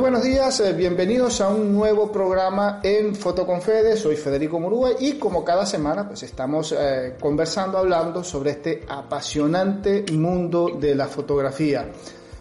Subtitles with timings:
[0.00, 3.96] Buenos días, eh, bienvenidos a un nuevo programa en Fotoconfede.
[3.96, 10.04] Soy Federico Murúa y como cada semana pues estamos eh, conversando, hablando sobre este apasionante
[10.12, 11.90] mundo de la fotografía.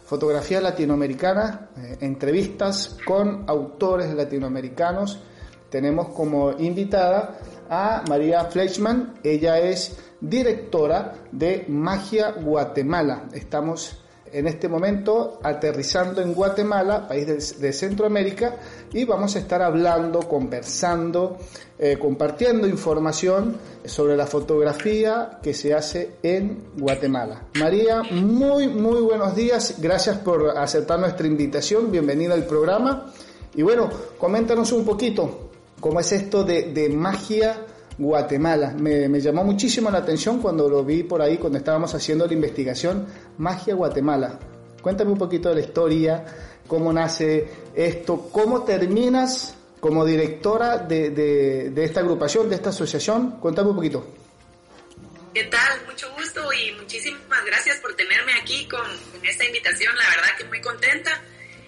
[0.06, 5.20] Fotografía latinoamericana, eh, entrevistas con autores latinoamericanos.
[5.68, 7.40] Tenemos como invitada
[7.70, 9.16] a María Fleischmann.
[9.24, 13.24] Ella es directora de Magia Guatemala.
[13.34, 13.98] Estamos
[14.34, 18.56] en este momento aterrizando en Guatemala, país de, Centroamérica,
[18.94, 21.38] y vamos a estar hablando, conversando,
[21.78, 27.44] eh, compartiendo información sobre la fotografía que se hace en Guatemala.
[27.60, 33.12] María, muy, muy buenos días, gracias por aceptar nuestra invitación, bienvenida al programa.
[33.56, 35.50] Y bueno, coméntanos un poquito
[35.80, 37.66] cómo es esto de, de magia
[37.98, 38.76] Guatemala.
[38.78, 43.06] Me, llamó muchísimo la atención cuando lo vi por ahí, cuando estábamos haciendo la investigación
[43.38, 44.40] Magia Guatemala.
[44.82, 46.26] Cuéntame un poquito de la historia,
[46.68, 53.40] cómo nace esto, cómo terminas como directora de, esta agrupación, de esta asociación.
[53.40, 54.08] Cuéntame un poquito.
[55.34, 55.86] ¿Qué tal?
[55.86, 59.96] Mucho gusto y muchísimas gracias por tenerme aquí con, con esta invitación.
[59.96, 61.12] La verdad que muy contenta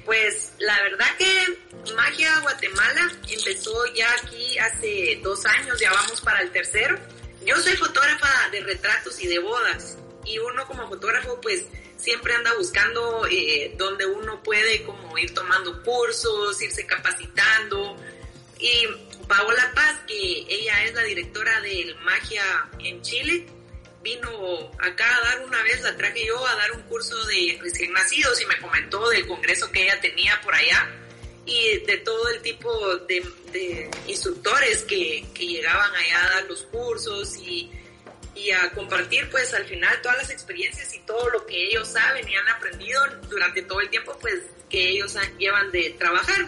[0.09, 6.41] pues la verdad que Magia Guatemala empezó ya aquí hace dos años, ya vamos para
[6.41, 6.97] el tercero.
[7.45, 11.63] Yo soy fotógrafa de retratos y de bodas y uno como fotógrafo pues
[11.97, 17.97] siempre anda buscando eh, donde uno puede como ir tomando cursos, irse capacitando.
[18.59, 18.87] Y
[19.27, 23.45] Paola Paz, que ella es la directora del Magia en Chile,
[24.01, 27.91] vino acá a dar una vez, la traje yo a dar un curso de recién
[27.93, 30.89] nacidos y me comentó del congreso que ella tenía por allá
[31.45, 37.35] y de todo el tipo de, instructores que, que, llegaban allá a dar los cursos
[37.37, 37.71] y,
[38.39, 42.27] y, a compartir pues al final todas las experiencias y todo lo que ellos saben
[42.27, 46.47] y han aprendido durante todo el tiempo pues que ellos llevan de trabajar.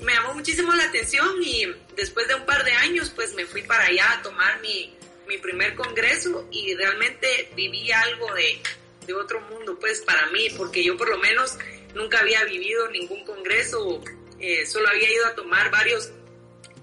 [0.00, 1.66] Me llamó muchísimo la atención y
[1.96, 4.94] después de un par de años pues me fui para allá a tomar mi,
[5.26, 8.60] mi primer congreso y realmente viví algo de,
[9.06, 11.56] de otro mundo, pues para mí, porque yo por lo menos
[11.94, 14.00] nunca había vivido ningún congreso,
[14.38, 16.10] eh, solo había ido a tomar varios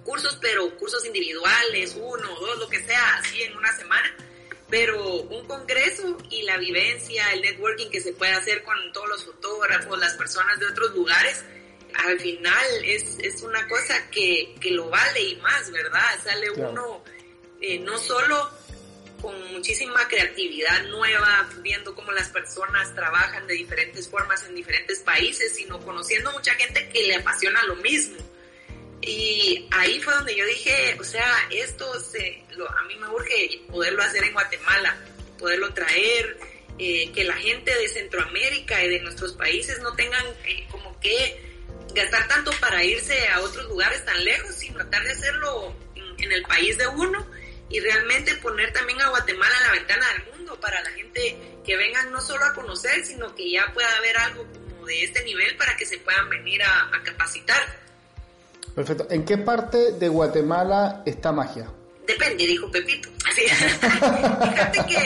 [0.03, 4.15] cursos, pero cursos individuales, uno, dos, lo que sea, así en una semana.
[4.69, 9.25] Pero un congreso y la vivencia, el networking que se puede hacer con todos los
[9.25, 11.43] fotógrafos, las personas de otros lugares,
[11.93, 16.01] al final es, es una cosa que, que, lo vale y más, ¿verdad?
[16.23, 17.03] Sale uno
[17.61, 18.49] eh, no solo
[19.21, 25.55] con muchísima creatividad nueva, viendo cómo las personas trabajan de diferentes formas en diferentes países,
[25.55, 28.17] sino conociendo mucha gente que le apasiona lo mismo.
[29.05, 34.01] Y ahí fue donde yo dije, o sea, esto se, a mí me urge poderlo
[34.01, 34.97] hacer en Guatemala,
[35.37, 36.37] poderlo traer,
[36.79, 41.39] eh, que la gente de Centroamérica y de nuestros países no tengan eh, como que
[41.93, 45.75] gastar tanto para irse a otros lugares tan lejos, sino tratar de hacerlo
[46.17, 47.25] en el país de uno
[47.69, 51.77] y realmente poner también a Guatemala en la ventana del mundo para la gente que
[51.77, 55.55] vengan no solo a conocer, sino que ya pueda haber algo como de este nivel
[55.57, 57.84] para que se puedan venir a, capacitar.
[58.73, 59.07] Perfecto.
[59.09, 61.71] ¿En qué parte de Guatemala está magia?
[62.07, 63.09] Depende, dijo Pepito.
[63.35, 64.97] Fíjate que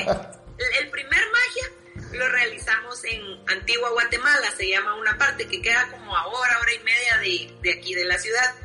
[0.80, 1.72] el primer magia
[2.14, 6.74] lo realizamos en Antigua Guatemala, se llama una parte que queda como a hora, hora
[6.74, 8.56] y media de, de aquí de la ciudad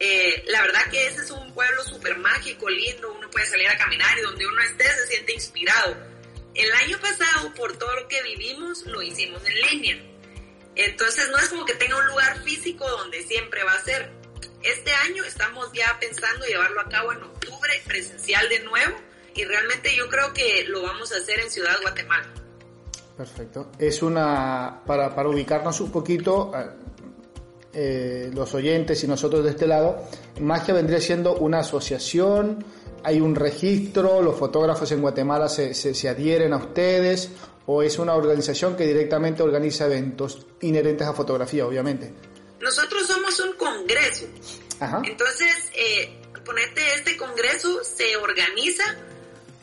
[0.00, 3.78] eh, la verdad que ese es un pueblo súper mágico, lindo, uno puede salir a
[3.78, 5.96] caminar y donde uno esté se siente inspirado.
[6.54, 10.02] El año pasado, por todo lo que vivimos, lo hicimos en línea.
[10.76, 14.10] Entonces no es como que tenga un lugar físico donde siempre va a ser.
[14.64, 18.96] Este año estamos ya pensando llevarlo a cabo en octubre, presencial de nuevo,
[19.34, 22.28] y realmente yo creo que lo vamos a hacer en Ciudad Guatemala.
[23.14, 23.70] Perfecto.
[23.78, 26.52] Es una, para, ubicarnos un poquito,
[27.74, 30.08] eh, los oyentes y nosotros de este lado,
[30.40, 32.64] Magia vendría siendo una asociación,
[33.02, 37.30] hay un registro, los fotógrafos en Guatemala se, se, adhieren a ustedes,
[37.66, 42.14] o es una organización que directamente organiza eventos inherentes a fotografía, obviamente.
[42.64, 44.26] Nosotros somos un congreso.
[45.04, 48.84] Entonces, eh, ponete este congreso se organiza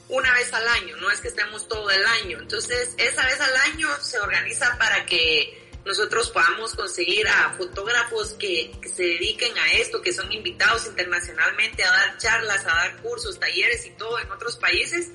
[0.07, 2.38] una vez al año, no es que estemos todo el año.
[2.39, 8.71] Entonces, esa vez al año se organiza para que nosotros podamos conseguir a fotógrafos que,
[8.94, 13.86] se dediquen a esto, que son invitados internacionalmente a dar charlas, a dar cursos, talleres
[13.88, 15.09] y todo en otros países.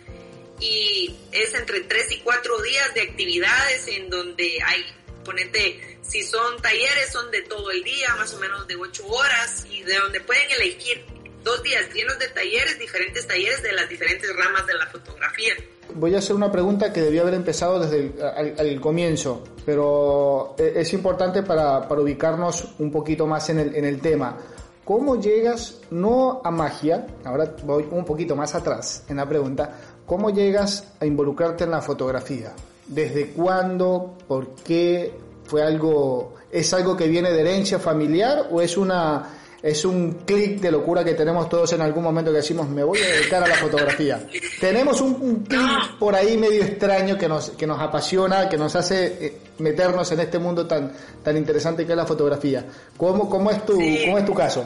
[0.58, 4.84] Y es entre tres y cuatro días de actividades en donde hay,
[5.26, 9.66] ponete, si son talleres, son de todo el día, más o menos de ocho horas,
[9.68, 11.04] y de donde pueden elegir
[11.42, 15.54] dos días llenos de talleres, diferentes talleres de las diferentes ramas de la fotografía.
[15.94, 18.12] Voy a hacer una pregunta que debía haber empezado desde
[18.58, 23.84] el comienzo, pero e, es importante para, para, ubicarnos un poquito más en el, en
[23.84, 24.36] el tema.
[24.84, 27.06] ¿Cómo llegas no a magia?
[27.24, 29.78] Ahora voy un poquito más atrás en la pregunta.
[30.04, 32.54] ¿Cómo llegas a involucrarte en la fotografía?
[32.88, 34.16] ¿Desde cuándo?
[34.26, 35.12] ¿Por qué?
[35.44, 40.60] ¿Fue algo, es algo que viene de herencia familiar o es una, es un clic
[40.60, 43.48] de locura que tenemos todos en algún momento que decimos me voy a dedicar a
[43.48, 44.26] la fotografía.
[44.60, 49.26] tenemos un, clic por ahí medio extraño que nos, que nos apasiona, que nos hace
[49.26, 50.92] eh, meternos en este mundo tan,
[51.22, 52.64] tan interesante que es la fotografía.
[52.96, 54.64] ¿Cómo, cómo, es, tu, ¿cómo es tu caso?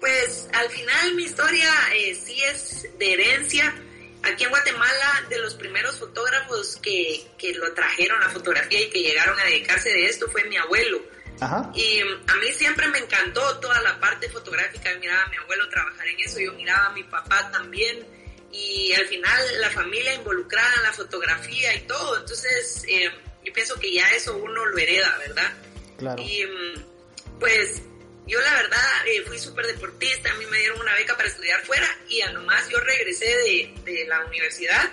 [0.00, 3.74] Pues al final mi historia eh, sí es de herencia.
[4.24, 9.02] Aquí en Guatemala, de los primeros fotógrafos que, que lo trajeron a fotografía y que
[9.02, 11.14] llegaron a dedicarse de esto fue mi abuelo
[11.74, 14.90] y a mí siempre me encantó toda la parte fotográfica.
[14.98, 18.06] miraba a mi abuelo trabajar en eso, yo miraba a mi papá también.
[18.52, 22.18] Y al final la familia involucrada en la fotografía y todo.
[22.18, 23.10] Entonces, eh,
[23.44, 25.52] yo pienso que ya eso uno lo hereda, ¿verdad?
[25.98, 26.22] Claro.
[26.22, 27.82] Y mm, pues
[28.26, 31.60] yo la verdad eh, fui súper deportista, a mí me dieron una beca para estudiar
[31.62, 34.90] fuera y a nomás yo regresé de, de la universidad,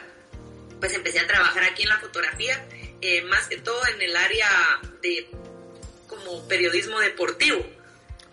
[0.80, 2.66] pues empecé a trabajar aquí en la fotografía,
[3.00, 4.48] eh, más que todo en el área
[5.02, 5.28] de
[6.08, 7.62] como periodismo deportivo.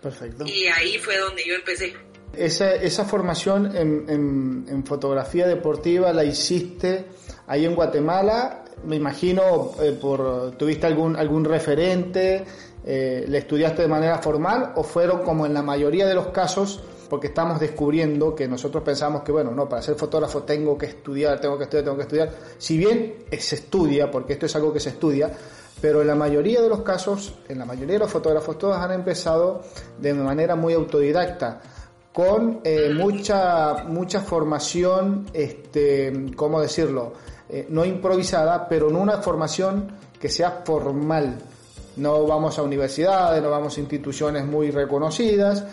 [0.01, 0.45] Perfecto.
[0.45, 1.95] Y ahí fue donde yo empecé.
[2.33, 7.05] Esa, esa formación en, en, fotografía deportiva la hiciste
[7.47, 12.45] ahí en Guatemala, me imagino, eh, por tuviste algún, algún referente,
[12.85, 16.81] eh, le estudiaste de manera formal o fueron como en la mayoría de los casos,
[17.09, 21.39] porque estamos descubriendo que nosotros pensamos que, bueno, no, para ser fotógrafo tengo que estudiar,
[21.39, 22.31] tengo que estudiar, tengo que estudiar.
[22.57, 25.31] Si bien se estudia, porque esto es algo que se estudia,
[25.81, 28.91] pero en la mayoría de los casos, en la mayoría de los fotógrafos, todos han
[28.91, 29.61] empezado
[29.97, 31.61] de manera muy autodidacta,
[32.13, 37.13] con eh, mucha, mucha formación, este, ¿cómo decirlo?
[37.47, 41.37] Eh, no improvisada, pero no una formación que sea formal.
[41.99, 45.65] No vamos a universidades, no vamos a instituciones muy reconocidas,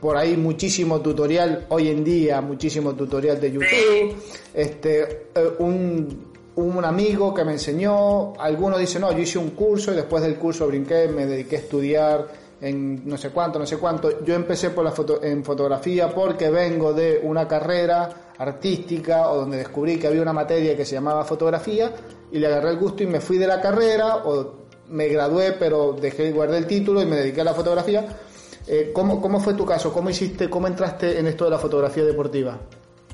[0.00, 4.16] por ahí muchísimo tutorial hoy en día, muchísimo tutorial de YouTube,
[4.54, 9.92] este, eh, un un amigo que me enseñó, algunos dicen, no, yo hice un curso
[9.92, 12.28] y después del curso brinqué, me dediqué a estudiar
[12.60, 14.22] en no sé cuánto, no sé cuánto.
[14.24, 19.56] Yo empecé por la foto, en fotografía porque vengo de una carrera artística o donde
[19.56, 21.92] descubrí que había una materia que se llamaba fotografía
[22.30, 25.92] y le agarré el gusto y me fui de la carrera o me gradué pero
[25.92, 28.18] dejé guardé el título y me dediqué a la fotografía.
[28.66, 29.92] Eh, ¿cómo, ¿Cómo fue tu caso?
[29.92, 32.60] ¿Cómo hiciste, cómo entraste en esto de la fotografía deportiva?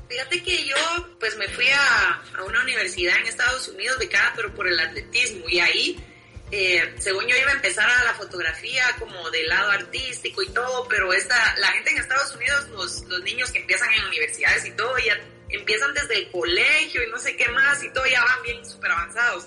[0.07, 0.75] Fíjate que yo
[1.19, 5.59] pues me fui a, una universidad en Estados Unidos becada pero por el atletismo y
[5.59, 6.03] ahí
[6.51, 10.87] eh, según yo iba a empezar a la fotografía como del lado artístico y todo,
[10.87, 14.71] pero esta, la gente en Estados Unidos, los, los niños que empiezan en universidades y
[14.71, 15.19] todo, ya
[15.49, 18.91] empiezan desde el colegio y no sé qué más y todo, ya van bien súper
[18.91, 19.45] avanzados.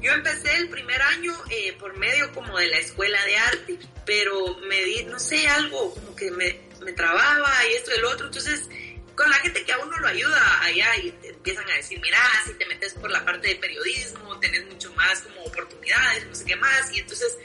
[0.00, 4.56] Yo empecé el primer año eh, por medio como de la escuela de arte, pero
[4.68, 8.26] me di, no sé, algo como que me, me trababa y esto y el otro,
[8.26, 8.68] entonces
[9.18, 12.18] con la gente que a uno lo ayuda allá y te empiezan a decir, mira,
[12.46, 16.44] si te metes por la parte de periodismo, tenés mucho más como oportunidades, no sé
[16.44, 16.92] qué más.
[16.92, 17.36] Y entonces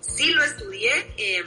[0.00, 1.46] sí lo estudié em,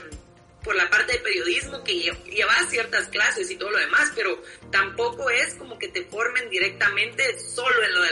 [0.62, 5.28] por la parte de periodismo, que llevas ciertas clases y todo lo demás, pero tampoco
[5.28, 8.03] es como que te formen directamente solo en lo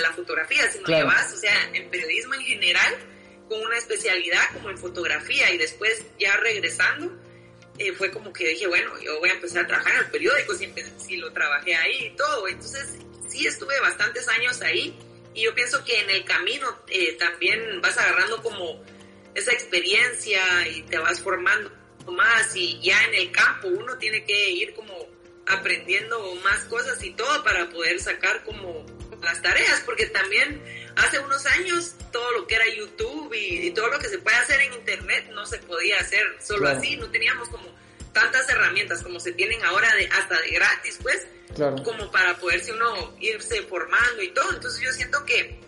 [0.43, 2.95] fotografía, sino que vas, o sea, en periodismo en general,
[3.49, 7.13] con una especialidad como en fotografía y después ya regresando
[7.79, 10.55] eh, fue como que dije, bueno, yo voy a empezar a trabajar en el periódico,
[10.55, 12.47] si, si lo trabajé ahí y todo.
[12.47, 14.97] Entonces, sí estuve bastantes años ahí
[15.35, 18.83] y yo pienso que en el camino eh, también vas agarrando como
[19.35, 21.73] esa experiencia y te vas formando
[22.07, 24.95] más y ya en el campo uno tiene que ir como
[25.47, 28.87] aprendiendo más cosas y todo para poder sacar como
[29.23, 30.63] las tareas, porque también
[30.97, 34.61] hace unos años todo lo que era YouTube y, todo lo que se puede hacer
[34.61, 37.73] en Internet no se podía hacer solo así, no teníamos como
[38.13, 41.27] tantas herramientas como se tienen ahora de, hasta de gratis, pues,
[41.85, 44.53] como para poderse uno irse formando y todo.
[44.53, 45.61] Entonces yo siento que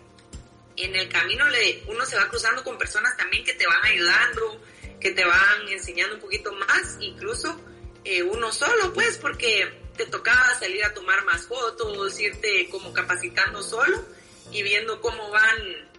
[0.77, 4.61] en el camino le, uno se va cruzando con personas también que te van ayudando,
[4.99, 7.59] que te van enseñando un poquito más, incluso
[8.05, 13.63] eh, uno solo, pues, porque te tocaba salir a tomar más fotos, irte como capacitando
[13.63, 14.03] solo
[14.51, 15.89] y viendo cómo van,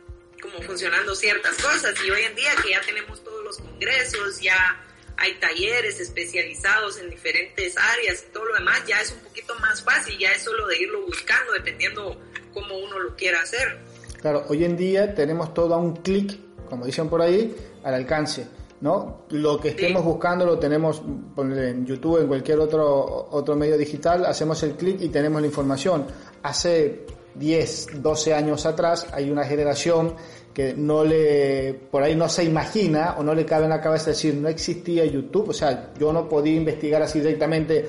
[0.41, 1.95] cómo funcionando ciertas cosas.
[2.07, 4.83] Y hoy en día que ya tenemos todos los congresos, ya
[5.17, 9.83] hay talleres especializados en diferentes áreas y todo lo demás, ya es un poquito más
[9.83, 12.21] fácil, ya es solo de irlo buscando dependiendo
[12.53, 13.79] cómo uno lo quiera hacer.
[14.21, 18.47] Claro, hoy en día tenemos todo a un clic, como dicen por ahí, al alcance.
[18.81, 19.23] ¿No?
[19.31, 21.03] Lo que estemos buscando lo tenemos
[21.39, 26.07] en YouTube, en cualquier otro, otro medio digital, hacemos el clic y tenemos la información.
[26.43, 30.15] Hace 10, 12 años atrás, hay una generación
[30.53, 34.11] que no le, por ahí no se imagina o no le cabe en la cabeza
[34.11, 37.87] decir, no existía YouTube, o sea, yo no podía investigar así directamente,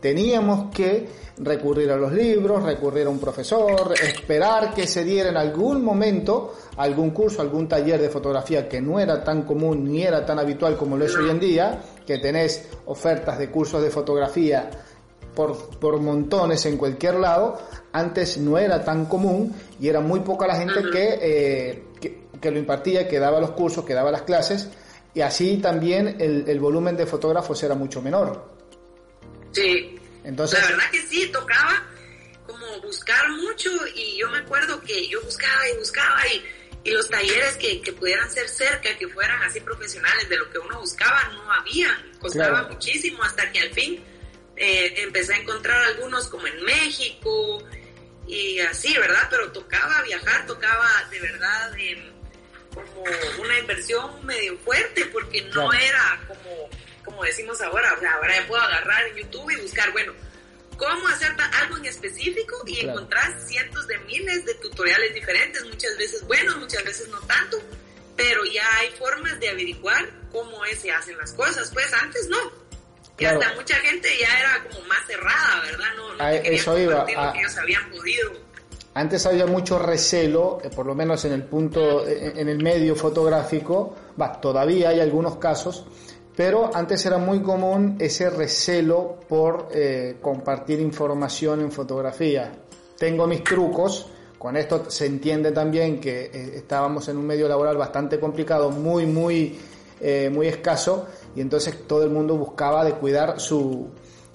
[0.00, 1.06] teníamos que
[1.42, 6.54] recurrir a los libros, recurrir a un profesor, esperar que se diera en algún momento
[6.76, 10.76] algún curso, algún taller de fotografía que no era tan común ni era tan habitual
[10.76, 14.70] como lo es hoy en día, que tenés ofertas de cursos de fotografía
[15.34, 17.58] por, por montones en cualquier lado,
[17.92, 22.58] antes no era tan común y era muy poca la gente eh, que, que, lo
[22.58, 24.68] impartía, que daba los cursos, que daba las clases,
[25.14, 28.50] y así también el, el volumen de fotógrafos era mucho menor.
[29.52, 31.86] Sí, Entonces, la verdad que sí, tocaba
[32.46, 36.44] como buscar mucho y yo me acuerdo que yo buscaba y buscaba y,
[36.84, 40.58] y los talleres que, que, pudieran ser cerca, que fueran así profesionales de lo que
[40.58, 44.02] uno buscaba, no habían, costaba muchísimo hasta que al fin
[44.56, 47.64] eh, empecé a encontrar algunos como en México,
[48.30, 49.26] y así, ¿verdad?
[49.28, 52.12] Pero tocaba viajar, tocaba de verdad em,
[52.72, 53.02] como
[53.42, 56.70] una inversión medio fuerte porque no era como,
[57.10, 60.12] como decimos ahora, o sea, ahora ya puedo agarrar en YouTube y buscar, bueno,
[60.76, 66.26] cómo hacer algo en específico y encontrar cientos de miles de tutoriales diferentes, muchas veces
[66.26, 67.58] buenos, muchas veces no tanto,
[68.16, 72.60] pero ya hay formas de averiguar cómo es, se hacen las cosas, pues antes no
[73.20, 75.86] y hasta mucha gente ya era como más cerrada, ¿verdad?
[75.96, 77.02] No, no eso iba.
[77.02, 78.32] A, que ellos habían podido.
[78.94, 82.96] Antes había mucho recelo, eh, por lo menos en el punto, eh, en el medio
[82.96, 85.84] fotográfico, va, todavía hay algunos casos,
[86.40, 92.50] pero antes era muy común ese recelo por eh, compartir información en fotografía.
[92.96, 94.06] Tengo mis trucos,
[94.38, 99.58] con esto se entiende también que estábamos en un medio laboral bastante complicado, muy, muy,
[100.32, 103.90] muy escaso, y entonces todo el mundo buscaba de cuidar su,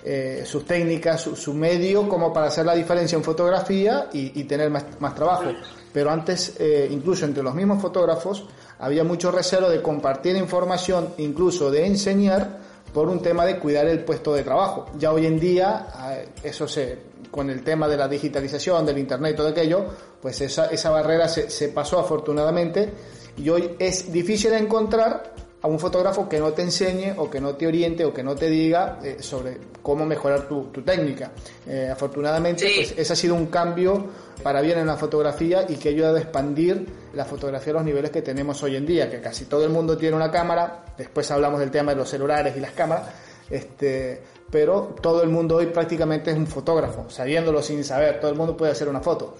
[0.07, 4.85] eh, sus técnicas, su, medio, como para hacer la diferencia en fotografía y, tener más,
[4.99, 5.45] más, trabajo.
[5.91, 8.45] Pero antes, eh, incluso entre los mismos fotógrafos,
[8.79, 12.59] había mucho recelo de compartir información, incluso de enseñar,
[12.93, 14.85] por un tema de cuidar el puesto de trabajo.
[14.97, 16.97] Ya hoy en día, eh, eso se,
[17.29, 19.85] con el tema de la digitalización, del internet y todo aquello,
[20.21, 22.89] pues esa, esa barrera se, se pasó afortunadamente
[23.37, 25.33] y hoy es difícil encontrar
[25.65, 28.35] a un fotógrafo que no te enseñe o que no te oriente o que no
[28.35, 31.31] te diga eh, sobre cómo mejorar tu, técnica.
[31.67, 34.05] Eh, afortunadamente, pues ese ha sido un cambio
[34.43, 38.11] para bien en la fotografía y que ayuda a expandir la fotografía a los niveles
[38.11, 41.59] que tenemos hoy en día, que casi todo el mundo tiene una cámara, después hablamos
[41.59, 43.09] del tema de los celulares y las cámaras,
[43.49, 48.37] este, pero todo el mundo hoy prácticamente es un fotógrafo, sabiéndolo sin saber, todo el
[48.37, 49.35] mundo puede hacer una foto.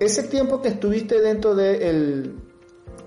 [0.00, 2.34] Ese tiempo que estuviste dentro del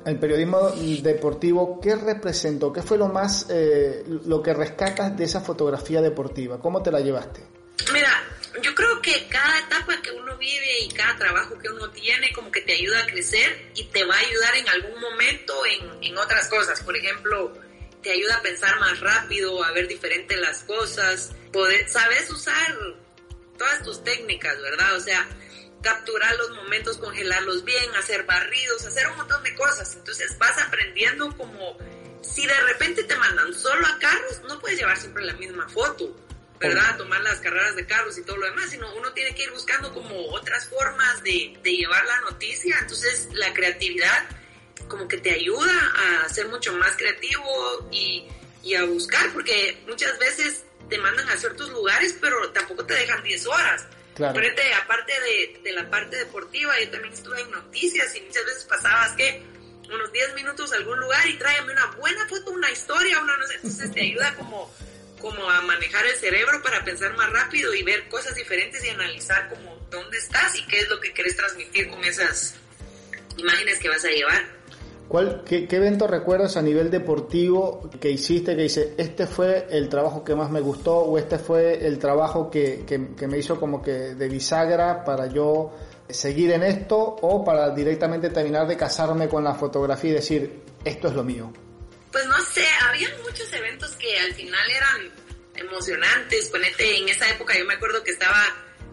[0.07, 2.71] el periodismo deportivo, ¿qué representó?
[2.71, 6.59] ¿Qué fue lo más, eh, lo que rescatas de esa fotografía deportiva?
[6.61, 7.43] ¿Cómo te la llevaste?
[7.91, 8.23] Mira,
[8.61, 12.49] yo creo que cada etapa que uno vive y cada trabajo que uno tiene como
[12.49, 16.17] que te ayuda a crecer y te va a ayudar en algún momento en, en
[16.17, 16.81] otras cosas.
[16.81, 17.53] Por ejemplo,
[18.01, 22.77] te ayuda a pensar más rápido, a ver diferentes las cosas, poder, sabes usar
[23.57, 24.95] todas tus técnicas, ¿verdad?
[24.95, 25.27] O sea,
[25.81, 29.95] capturar los momentos, congelarlos bien, hacer barridos, hacer un montón de cosas.
[29.95, 31.77] Entonces vas aprendiendo como
[32.21, 36.15] si de repente te mandan solo a carros, no puedes llevar siempre la misma foto,
[36.59, 36.97] ¿verdad?
[36.97, 39.93] Tomar las carreras de carros y todo lo demás, sino uno tiene que ir buscando
[39.93, 42.77] como otras formas de, de llevar la noticia.
[42.81, 44.27] Entonces la creatividad
[44.87, 45.73] como que te ayuda
[46.23, 48.27] a ser mucho más creativo y,
[48.63, 53.23] y a buscar, porque muchas veces te mandan a ciertos lugares, pero tampoco te dejan
[53.23, 53.85] 10 horas.
[54.17, 54.41] Claro.
[54.81, 59.11] aparte de, de, la parte deportiva, yo también estuve en noticias y muchas veces pasabas
[59.13, 59.43] que
[59.93, 63.45] unos 10 minutos a algún lugar y tráeme una buena foto, una historia, una no
[63.45, 64.73] sé, entonces te ayuda como,
[65.21, 69.49] como a manejar el cerebro para pensar más rápido y ver cosas diferentes y analizar
[69.49, 72.55] como dónde estás y qué es lo que quieres transmitir con esas
[73.37, 74.56] imágenes que vas a llevar.
[75.07, 80.23] ¿Cuál, qué, evento recuerdas a nivel deportivo que hiciste que dice, este fue el trabajo
[80.23, 83.91] que más me gustó o este fue el trabajo que, que, me hizo como que
[83.91, 85.73] de bisagra para yo
[86.09, 91.07] seguir en esto o para directamente terminar de casarme con la fotografía y decir, esto
[91.07, 91.53] es lo mío?
[92.11, 95.11] Pues no sé, había muchos eventos que al final eran
[95.55, 96.49] emocionantes.
[96.49, 98.43] Ponete, en esa época yo me acuerdo que estaba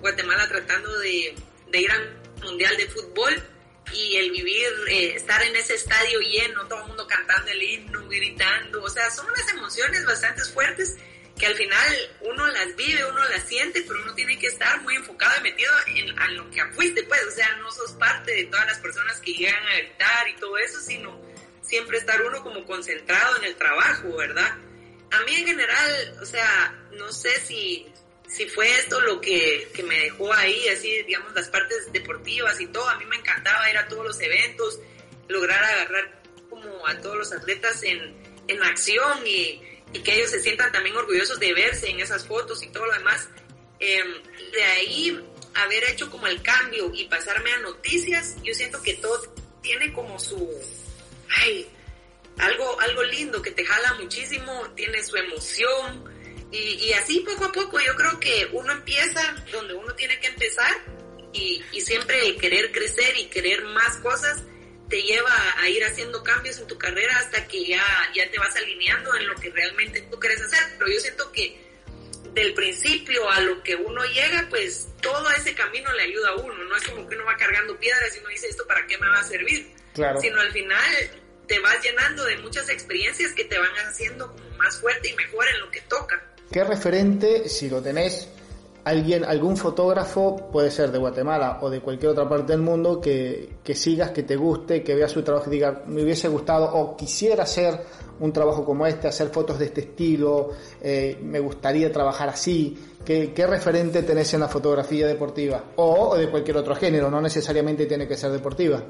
[0.00, 1.34] Guatemala tratando de,
[1.72, 3.53] de ir al Mundial de Fútbol
[3.92, 8.08] y el vivir, eh, estar en ese estadio lleno, todo el mundo cantando el himno,
[8.08, 10.96] gritando, o sea, son unas emociones bastante fuertes
[11.38, 14.94] que al final uno las vive, uno las siente, pero uno tiene que estar muy
[14.94, 18.66] enfocado y metido en, lo que fuiste, pues, o sea, no sos parte de todas
[18.66, 21.20] las personas que llegan a gritar y todo eso, sino
[21.62, 24.58] siempre estar uno como concentrado en el trabajo, ¿verdad?
[25.10, 27.92] A mí en general, o sea, no sé si
[28.28, 32.66] si fue esto lo que, que, me dejó ahí, así, digamos, las partes deportivas y
[32.66, 32.88] todo.
[32.88, 34.80] A mí me encantaba ir a todos los eventos,
[35.28, 38.16] lograr agarrar como a todos los atletas en,
[38.48, 39.60] en acción y,
[39.92, 42.92] y, que ellos se sientan también orgullosos de verse en esas fotos y todo lo
[42.92, 43.28] demás.
[43.78, 48.94] Em, de ahí haber hecho como el cambio y pasarme a noticias, yo siento que
[48.94, 50.50] todo tiene como su,
[51.28, 51.68] ay,
[52.38, 56.13] algo, algo lindo que te jala muchísimo, tiene su emoción
[56.54, 60.28] y, y así poco a poco yo creo que uno empieza donde uno tiene que
[60.28, 60.72] empezar
[61.32, 64.42] y, y siempre querer crecer y querer más cosas
[64.88, 67.84] te lleva a ir haciendo cambios en tu carrera hasta que ya,
[68.14, 70.60] ya te vas alineando en lo que realmente tú quieres hacer.
[70.78, 71.58] Pero yo siento que
[72.32, 76.54] del principio a lo que uno llega, pues todo ese camino le ayuda a uno.
[76.64, 79.08] No es como que uno va cargando piedras y uno dice esto para qué me
[79.08, 79.72] va a servir.
[79.94, 80.20] Claro.
[80.20, 81.10] Sino al final
[81.46, 85.48] te vas llenando de muchas experiencias que te van haciendo como más fuerte y mejor
[85.48, 86.22] en lo que toca.
[86.50, 88.28] ¿Qué referente, si lo tenés,
[88.84, 93.56] alguien, algún fotógrafo, puede ser de Guatemala o de cualquier otra parte del mundo, que,
[93.64, 96.96] que sigas, que te guste, que veas su trabajo y diga, me hubiese gustado o
[96.96, 97.80] quisiera hacer
[98.20, 102.78] un trabajo como este, hacer fotos de este estilo, eh, me gustaría trabajar así.
[103.04, 105.62] ¿Qué, ¿Qué, referente tenés en la fotografía deportiva?
[105.76, 108.82] O, o, de cualquier otro género, no necesariamente tiene que ser deportiva.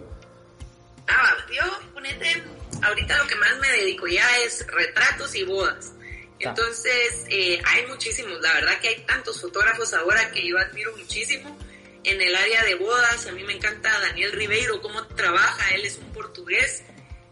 [1.09, 2.43] Ah, yo, ponete,
[2.83, 5.93] ahorita lo que más me dedico ya es retratos y bodas.
[6.39, 11.57] Entonces, eh, hay muchísimos, la verdad que hay tantos fotógrafos ahora que yo admiro muchísimo.
[12.03, 15.97] En el área de bodas, a mí me encanta Daniel Ribeiro, cómo trabaja, él es
[15.97, 16.83] un portugués.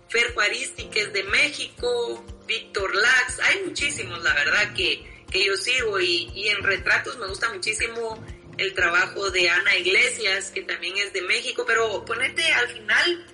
[0.08, 5.56] Fer Juaristi, que es de México, Víctor Lax, hay muchísimos, la verdad, que, que yo
[5.56, 6.00] sigo.
[6.00, 8.24] Y, y en retratos me gusta muchísimo
[8.58, 13.26] el trabajo de Ana Iglesias, que también es de México, pero ponete al final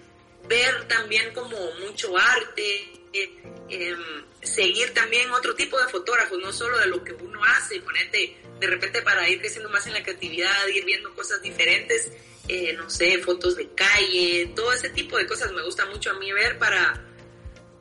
[0.49, 3.97] ver también como mucho arte, eh,
[4.43, 8.67] seguir también otro tipo de fotógrafos, no solo de lo que uno hace, ponerte de
[8.67, 12.11] repente para ir creciendo más en la creatividad, ir viendo cosas diferentes,
[12.49, 16.15] eh, no sé, fotos de calle, todo ese tipo de cosas me gusta mucho a
[16.15, 17.05] mí ver para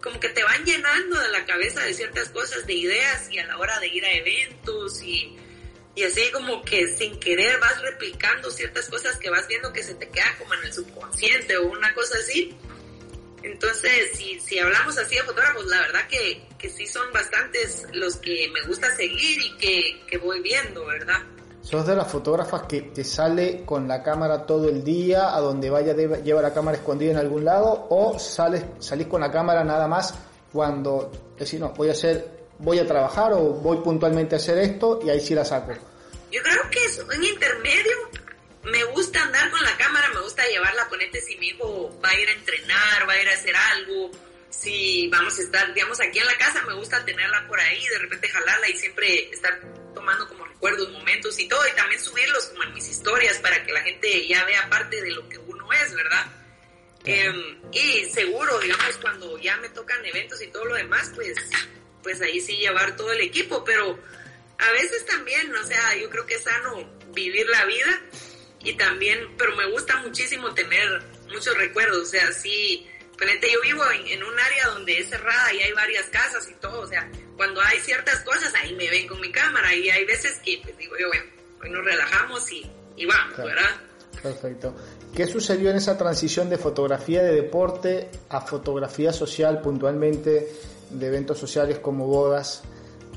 [0.01, 3.47] como que te van llenando de la cabeza de ciertas cosas, de ideas y a
[3.47, 5.35] la hora de ir a eventos y,
[5.95, 9.95] y así como que sin querer vas replicando ciertas cosas que vas viendo que se
[9.95, 12.55] te quedan como en el subconsciente o una cosa así
[13.43, 18.17] entonces, si, si hablamos así de fotógrafos, la verdad que, que sí son bastantes los
[18.17, 21.21] que me gusta seguir y que, que voy viendo, ¿verdad?
[21.61, 25.69] ¿Sos de las fotógrafas que te sale con la cámara todo el día, a donde
[25.69, 29.87] vaya lleva la cámara escondida en algún lado, o sales, salís con la cámara nada
[29.87, 30.13] más
[30.51, 35.01] cuando decís, no, voy a hacer, voy a trabajar o voy puntualmente a hacer esto
[35.03, 35.73] y ahí sí la saco?
[36.31, 37.95] Yo creo que es un intermedio,
[38.63, 42.19] me gusta andar con la cámara, me gusta llevarla, ponete si mi hijo va a
[42.19, 44.11] ir a entrenar, va a ir a hacer algo,
[44.49, 47.99] si vamos a estar, digamos, aquí en la casa, me gusta tenerla por ahí, de
[47.99, 49.59] repente jalarla y siempre estar
[49.93, 53.71] tomando como recuerdos, momentos y todo, y también subirlos como en mis historias para que
[53.71, 56.25] la gente ya vea parte de lo que uno es, ¿verdad?
[57.05, 57.31] Eh,
[57.71, 61.37] y seguro, digamos, cuando ya me tocan eventos y todo lo demás, pues,
[62.03, 63.97] pues ahí sí llevar todo el equipo, pero
[64.57, 68.01] a veces también, o sea, yo creo que es sano vivir la vida
[68.63, 73.83] y también, pero me gusta muchísimo tener muchos recuerdos, o sea, sí, ponete, yo vivo
[73.91, 77.09] en, en, un área donde es cerrada y hay varias casas y todo, o sea,
[77.35, 80.77] cuando hay ciertas cosas, ahí me ven con mi cámara y hay veces que, pues
[80.77, 81.23] digo yo, bueno,
[81.61, 83.49] hoy nos relajamos y, y vamos, claro.
[83.49, 83.81] ¿verdad?
[84.21, 84.75] Perfecto.
[85.15, 90.51] ¿Qué sucedió en esa transición de fotografía de deporte a fotografía social, puntualmente
[90.89, 92.63] de eventos sociales como bodas?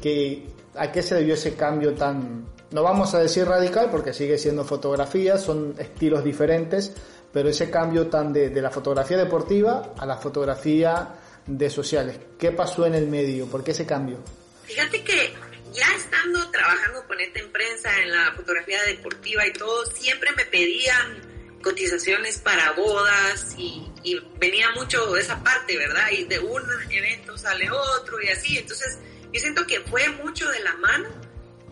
[0.01, 4.39] ¿Qué, ¿A qué se debió ese cambio tan, no vamos a decir radical porque sigue
[4.39, 6.93] siendo fotografía, son estilos diferentes,
[7.33, 12.87] pero ese cambio tan de, la fotografía deportiva a la fotografía de sociales, ¿qué pasó
[12.87, 13.47] en el medio?
[13.47, 14.19] ¿Por qué ese cambio?
[14.65, 15.33] Fíjate que
[15.73, 20.45] ya estando trabajando con esta en prensa en la fotografía deportiva y todo, siempre me
[20.45, 26.09] pedían cotizaciones para bodas y, y venía mucho de esa parte, ¿verdad?
[26.13, 28.99] Y de un evento sale otro y así, entonces
[29.33, 31.30] yo siento que fue mucho de la mano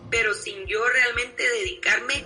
[0.09, 2.23] pero sin yo realmente dedicarme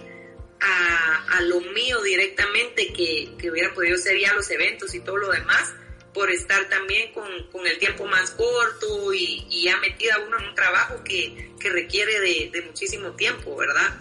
[0.59, 5.17] a, a lo mío directamente, que, que, hubiera podido ser ya los eventos y todo
[5.17, 5.73] lo demás,
[6.13, 10.45] por estar también con, con el tiempo más corto y, y, ya metida uno en
[10.45, 13.99] un trabajo que, que requiere de, de, muchísimo tiempo, ¿verdad?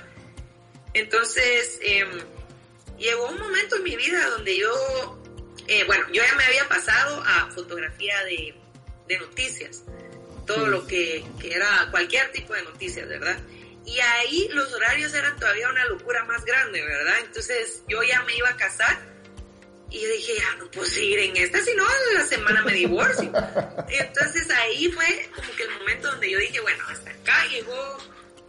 [0.95, 2.07] Entonces, eh,
[2.99, 5.19] llegó un momento en mi vida donde yo,
[5.69, 8.55] eh, bueno, yo ya me había pasado a fotografía de,
[9.09, 9.83] de noticias,
[10.47, 13.39] todo lo que, que era cualquier tipo de noticias, ¿verdad?
[13.85, 17.15] Y ahí los horarios eran todavía una locura más grande, ¿verdad?
[17.25, 18.99] Entonces yo ya me iba a casar
[19.91, 23.25] y dije, ya no puedo seguir en esta, si no, la semana me divorcio.
[23.89, 27.99] entonces ahí fue como que el momento donde yo dije, bueno, hasta acá llegó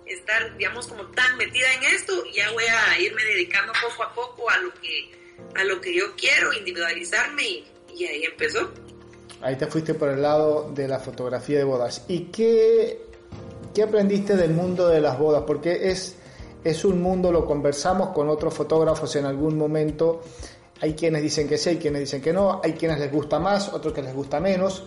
[0.05, 4.49] estar, digamos, como tan metida en esto, ya voy a irme dedicando poco a poco
[4.49, 5.11] a lo que,
[5.55, 8.71] a lo que yo quiero, individualizarme y, y ahí empezó.
[9.41, 12.05] Ahí te fuiste por el lado de la fotografía de bodas.
[12.07, 13.02] ¿Y qué,
[13.73, 15.43] qué aprendiste del mundo de las bodas?
[15.45, 16.15] Porque es,
[16.63, 20.21] es un mundo, lo conversamos con otros fotógrafos en algún momento.
[20.81, 23.73] Hay quienes dicen que sí, hay quienes dicen que no, hay quienes les gusta más,
[23.73, 24.83] otros que les gusta menos,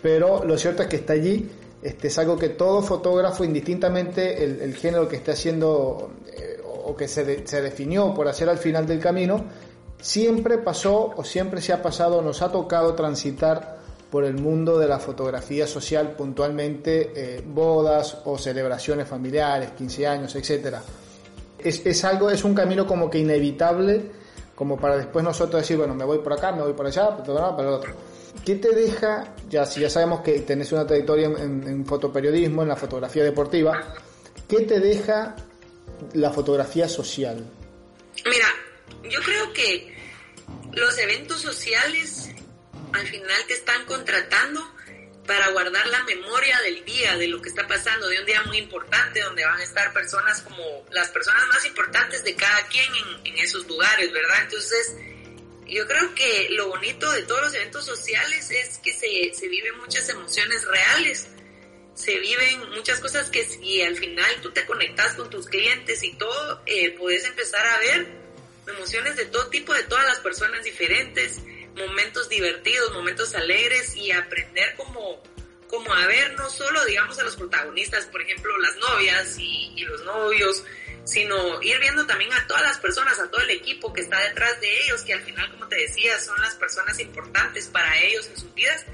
[0.00, 1.50] pero lo cierto es que está allí.
[1.82, 7.08] Este, es algo que todo fotógrafo, indistintamente el, género que esté haciendo eh, o que
[7.08, 9.44] se, se definió por hacer al final del camino,
[10.00, 13.81] siempre pasó o siempre se ha pasado, nos ha tocado transitar
[14.12, 20.34] por el mundo de la fotografía social, puntualmente eh, bodas o celebraciones familiares, 15 años,
[20.34, 20.76] etc.
[21.58, 24.02] Es, es, algo, es un camino como que inevitable,
[24.54, 27.62] como para después nosotros decir, bueno, me voy por acá, me voy por allá, para
[27.62, 27.94] el otro.
[28.44, 32.68] ¿Qué te deja, ya si ya sabemos que tenés una trayectoria en, en fotoperiodismo, en
[32.68, 33.94] la fotografía deportiva,
[34.46, 35.36] ¿qué te deja
[36.12, 37.42] la fotografía social?
[38.26, 39.96] Mira, yo creo que
[40.74, 42.31] los eventos sociales
[42.92, 44.72] al final te están contratando
[45.26, 48.58] para guardar la memoria del día, de lo que está pasando, de un día muy
[48.58, 52.86] importante donde van a estar personas como las personas más importantes de cada quien
[53.24, 54.42] en, esos lugares, ¿verdad?
[54.42, 54.94] Entonces,
[55.66, 59.78] yo creo que lo bonito de todos los eventos sociales es que se, se viven
[59.78, 61.28] muchas emociones reales,
[61.94, 66.14] se viven muchas cosas que si al final tú te conectas con tus clientes y
[66.14, 68.06] todo, eh, puedes empezar a ver
[68.66, 71.40] emociones de todo tipo, de todas las personas diferentes,
[71.76, 75.22] momentos divertidos, momentos alegres y aprender como,
[75.68, 79.84] como a ver no solo, digamos, a los protagonistas, por ejemplo, las novias y, y
[79.84, 80.64] los novios,
[81.04, 84.60] sino ir viendo también a todas las personas, a todo el equipo que está detrás
[84.60, 88.36] de ellos, que al final, como te decía, son las personas importantes para ellos en
[88.36, 88.84] sus vidas.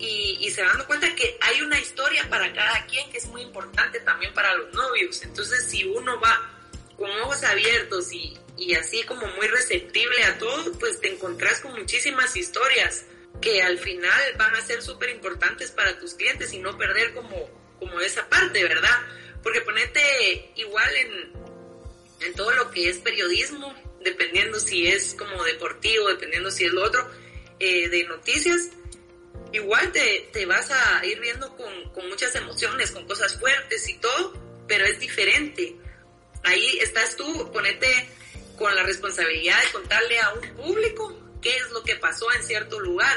[0.00, 3.42] Y, y, se dando cuenta que hay una historia para cada quien que es muy
[3.42, 5.20] importante también para los novios.
[5.22, 6.52] Entonces, si uno va
[6.96, 11.72] con ojos abiertos y, y así como muy receptible a todo, pues te encontrás con
[11.72, 13.04] muchísimas historias
[13.40, 17.48] que al final van a ser súper importantes para tus clientes y no perder como,
[17.78, 18.98] como esa parte, ¿verdad?
[19.44, 21.32] Porque ponete igual en,
[22.26, 26.82] en todo lo que es periodismo, dependiendo si es como deportivo, dependiendo si es lo
[26.82, 27.08] otro,
[27.60, 28.70] eh, de noticias,
[29.52, 33.98] igual te, te, vas a ir viendo con, con muchas emociones, con cosas fuertes y
[33.98, 34.32] todo,
[34.66, 35.76] pero es diferente.
[36.42, 38.17] Ahí estás tú, ponete
[38.58, 42.80] con la responsabilidad de contarle a un público qué es lo que pasó en cierto
[42.80, 43.16] lugar.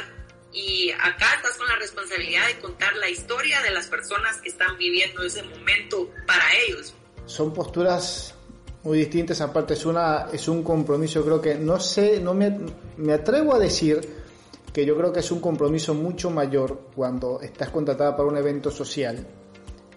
[0.53, 4.77] Y acá estás con la responsabilidad de contar la historia de las personas que están
[4.77, 6.93] viviendo ese momento para ellos.
[7.25, 8.35] Son posturas
[8.83, 12.57] muy distintas, aparte es, una, es un compromiso, creo que, no sé, no me,
[12.97, 14.01] me atrevo a decir
[14.73, 18.71] que yo creo que es un compromiso mucho mayor cuando estás contratada para un evento
[18.71, 19.25] social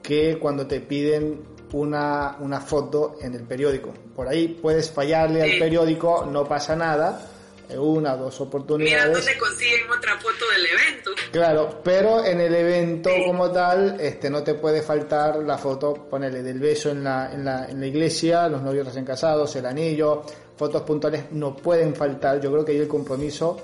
[0.02, 3.92] que cuando te piden una, una foto en el periódico.
[4.14, 7.20] Por ahí puedes fallarle al periódico, no pasa nada,
[7.68, 9.06] eh, una dos oportunidades.
[9.06, 11.10] Mira dónde consiguen otra foto del evento.
[11.32, 16.42] Claro, pero en el evento como tal, este no te puede faltar la foto, ponele
[16.42, 20.22] del beso en la, en la, en la iglesia, los novios recién casados, el anillo,
[20.56, 22.40] fotos puntuales no pueden faltar.
[22.40, 23.60] Yo creo que ahí el compromiso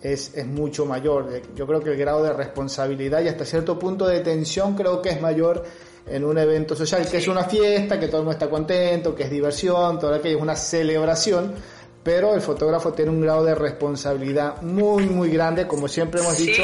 [0.00, 1.42] es, es mucho mayor.
[1.54, 5.10] Yo creo que el grado de responsabilidad y hasta cierto punto de tensión creo que
[5.10, 5.64] es mayor
[6.06, 9.24] en un evento social, que es una fiesta, que todo el mundo está contento, que
[9.24, 11.54] es diversión, todo aquello es una celebración,
[12.02, 16.62] pero el fotógrafo tiene un grado de responsabilidad muy, muy grande, como siempre hemos dicho,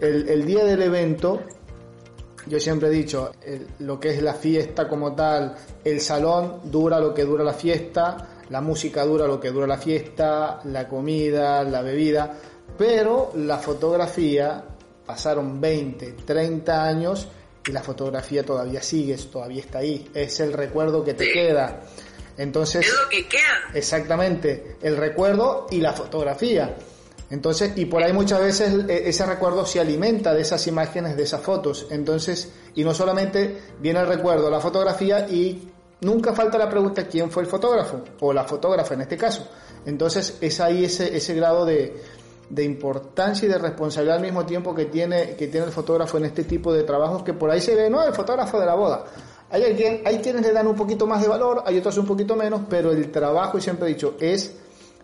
[0.00, 1.40] el, el, día del evento,
[2.46, 3.32] yo siempre he dicho,
[3.80, 8.28] lo que es la fiesta como tal, el salón dura lo que dura la fiesta,
[8.50, 12.36] la música dura lo que dura la fiesta, la comida, la bebida,
[12.76, 14.64] pero la fotografía
[15.06, 17.28] pasaron 20, 30 años
[17.66, 21.80] y la fotografía todavía sigue, todavía está ahí, es el recuerdo que te queda.
[22.36, 23.70] Entonces, es lo que queda.
[23.74, 26.76] Exactamente, el recuerdo y la fotografía.
[27.30, 31.22] Entonces, y por ahí muchas veces e, ese recuerdo se alimenta de esas imágenes, de
[31.22, 31.86] esas fotos.
[31.90, 35.70] Entonces, y no solamente viene el recuerdo, la fotografía y
[36.00, 39.48] nunca falta la pregunta quién fue el fotógrafo o la fotógrafa en este caso.
[39.86, 42.02] Entonces, es ahí ese, ese grado de,
[42.52, 46.26] de importancia y de responsabilidad al mismo tiempo que tiene, que tiene el fotógrafo en
[46.26, 49.06] este tipo de trabajos que por ahí se ve, no, el fotógrafo de la boda.
[49.50, 52.36] Hay, alguien, hay quienes le dan un poquito más de valor, hay otros un poquito
[52.36, 54.54] menos, pero el trabajo, y siempre he dicho, es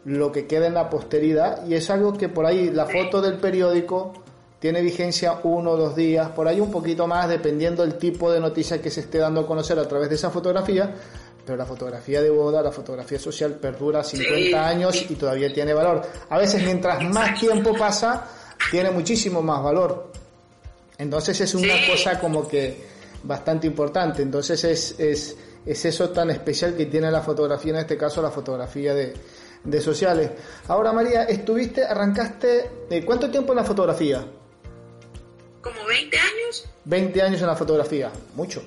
[0.04, 3.38] lo que queda en la posteridad y es algo que por ahí la foto del
[3.38, 4.12] periódico
[4.58, 8.40] tiene vigencia uno o dos días, por ahí un poquito más, dependiendo del tipo de
[8.40, 10.94] noticia que se esté dando a conocer a través de esa fotografía,
[11.48, 16.02] pero la fotografía de boda, la fotografía social perdura 50 años y todavía tiene valor.
[16.28, 18.28] A veces mientras más tiempo pasa,
[18.70, 20.12] tiene muchísimo más valor.
[20.98, 22.84] Entonces es una cosa como que
[23.22, 24.20] bastante importante.
[24.20, 28.30] Entonces es, es, es eso tan especial que tiene la fotografía, en este caso la
[28.30, 29.14] fotografía de,
[29.64, 30.30] de sociales.
[30.66, 34.22] Ahora María, estuviste, arrancaste, eh, ¿cuánto tiempo en la fotografía?
[35.62, 36.68] Como 20 años.
[36.84, 38.62] 20 años en la fotografía, mucho.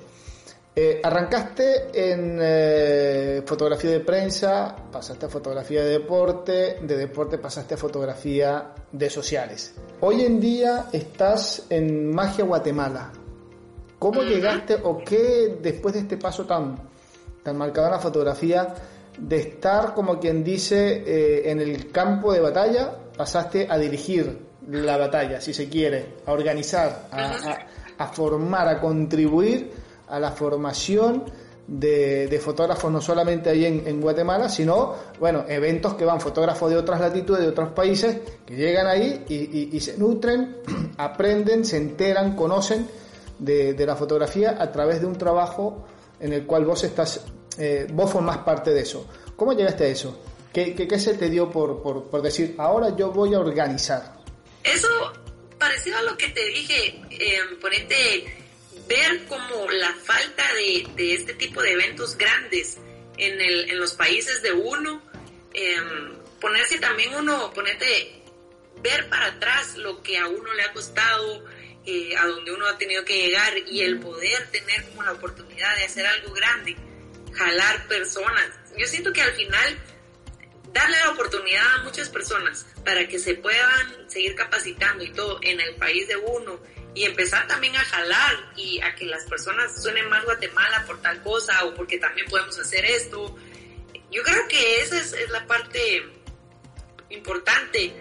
[0.74, 7.74] Eh, arrancaste en eh, fotografía de prensa, pasaste a fotografía de deporte, de deporte pasaste
[7.74, 9.74] a fotografía de sociales.
[10.00, 13.12] Hoy en día estás en Magia Guatemala.
[13.98, 16.78] ¿Cómo llegaste o qué después de este paso tan,
[17.42, 18.74] tan marcado en la fotografía,
[19.18, 24.38] de estar como quien dice eh, en el campo de batalla, pasaste a dirigir
[24.70, 29.81] la batalla, si se quiere, a organizar, a formar, a contribuir?
[30.12, 31.24] A la formación
[31.66, 37.00] de, fotógrafos no solamente ahí en, Guatemala, sino, bueno, eventos que van fotógrafos de otras
[37.00, 40.58] latitudes, de otros países, que llegan ahí y, se nutren,
[40.98, 42.86] aprenden, se enteran, conocen
[43.38, 45.86] de, la fotografía a través de un trabajo
[46.20, 47.22] en el cual vos estás,
[47.58, 49.06] eh, vos formás parte de eso.
[49.34, 50.18] ¿Cómo llegaste a eso?
[50.52, 54.20] ¿Qué, qué, se te dio por, por, decir, ahora yo voy a organizar?
[54.62, 54.88] Eso,
[55.58, 58.41] parecido a lo que te dije, eh, ponete
[58.86, 62.78] ver como la falta de, este tipo de eventos grandes
[63.16, 65.02] en, el, en los países de uno,
[65.54, 68.22] em, ponerse también uno, ponerte,
[68.82, 71.44] ver para atrás lo que a uno le ha costado,
[71.84, 75.76] eh, a donde uno ha tenido que llegar y el poder tener como la oportunidad
[75.76, 76.76] de hacer algo grande,
[77.32, 78.48] jalar personas.
[78.76, 79.78] Yo siento que al final
[80.72, 85.60] darle la oportunidad a muchas personas para que se puedan seguir capacitando y todo en
[85.60, 86.60] el país de uno
[86.94, 91.22] y empezar también a jalar y a que las personas suenen más Guatemala por tal
[91.22, 93.36] cosa o porque también podemos hacer esto.
[94.10, 96.02] Yo creo que esa es, la parte
[97.08, 97.94] importante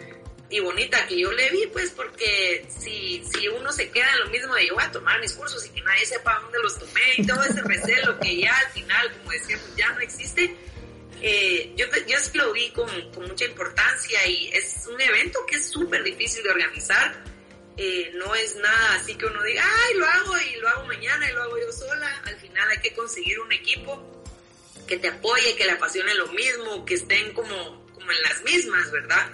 [0.49, 4.30] y bonita que yo le vi, pues porque si, si uno se queda en lo
[4.30, 7.13] mismo de yo voy a tomar mis cursos y que nadie sepa dónde los tomé
[7.15, 10.54] y todo ese recelo que ya al final, como decíamos, ya no existe,
[11.21, 15.69] eh, yo, yo lo vi con, con mucha importancia y es un evento que es
[15.69, 17.30] súper difícil de organizar
[17.77, 21.29] eh, no es nada así que uno diga, ay, lo hago y lo hago mañana
[21.29, 22.21] y lo hago yo sola.
[22.25, 24.23] Al final hay que conseguir un equipo
[24.88, 28.91] que te apoye, que le apasione lo mismo, que estén como, como en las mismas,
[28.91, 29.31] ¿verdad?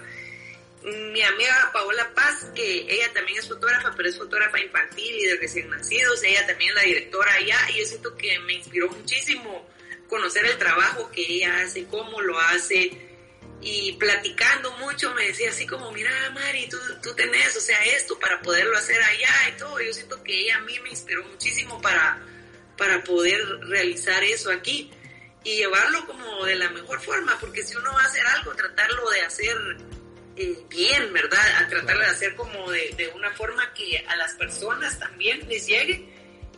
[0.83, 5.37] Mi amiga Paola Paz, que ella también es fotógrafa, pero es fotógrafa infantil y de
[5.37, 9.67] recién nacidos, ella también es la directora allá, y yo siento que me inspiró muchísimo
[10.07, 13.06] conocer el trabajo que ella hace, cómo lo hace,
[13.61, 18.17] y platicando mucho me decía así como, mira Mari, tú, tú tenés, o sea, esto
[18.19, 19.81] para poderlo hacer allá y todo.
[19.81, 22.21] Yo siento que ella a mí me inspiró muchísimo para,
[22.77, 24.91] para poder realizar eso aquí
[25.43, 29.09] y llevarlo como de la mejor forma, porque si uno va a hacer algo, tratarlo
[29.09, 29.57] de hacer
[30.35, 31.63] eh, bien, ¿verdad?
[31.63, 35.65] A tratarlo de hacer como de, de una forma que a las personas también les
[35.65, 36.13] llegue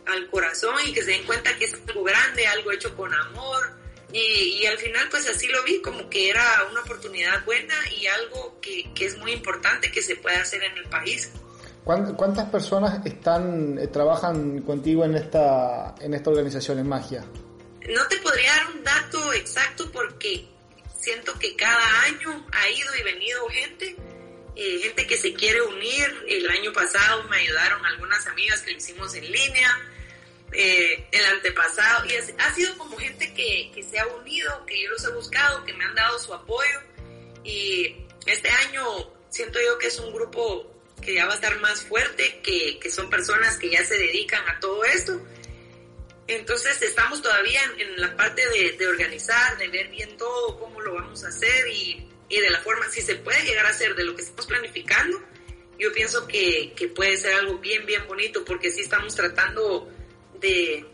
[0.06, 3.79] al corazón y que se den cuenta que es algo grande, algo hecho con amor
[4.12, 8.58] y, al final pues así lo vi, como que era una oportunidad buena y algo
[8.60, 11.30] que, es muy importante que se puede hacer en el país.
[11.84, 17.24] ¿Cuántas personas están eh, trabajan contigo en esta, en esta organización, en Magia?
[17.88, 20.46] No te podría dar un dato exacto porque
[20.98, 23.96] siento que cada año ha ido y venido gente,
[24.54, 26.24] eh, gente que se quiere unir.
[26.28, 29.89] El año pasado me ayudaron algunas amigas que lo hicimos en línea
[30.52, 34.90] eh, el antepasado, y ha sido como gente que, que, se ha unido, que yo
[34.90, 36.80] los he buscado, que me han dado su apoyo,
[37.44, 38.84] y este año
[39.30, 40.66] siento yo que es un grupo
[41.00, 44.46] que ya va a estar más fuerte, que, que son personas que ya se dedican
[44.48, 45.20] a todo esto.
[46.26, 50.94] Entonces estamos todavía en, la parte de, de, organizar, de ver bien todo, cómo lo
[50.94, 54.04] vamos a hacer y, y, de la forma, si se puede llegar a hacer de
[54.04, 55.20] lo que estamos planificando,
[55.78, 59.90] yo pienso que, que puede ser algo bien, bien bonito porque sí estamos tratando
[60.40, 60.84] de,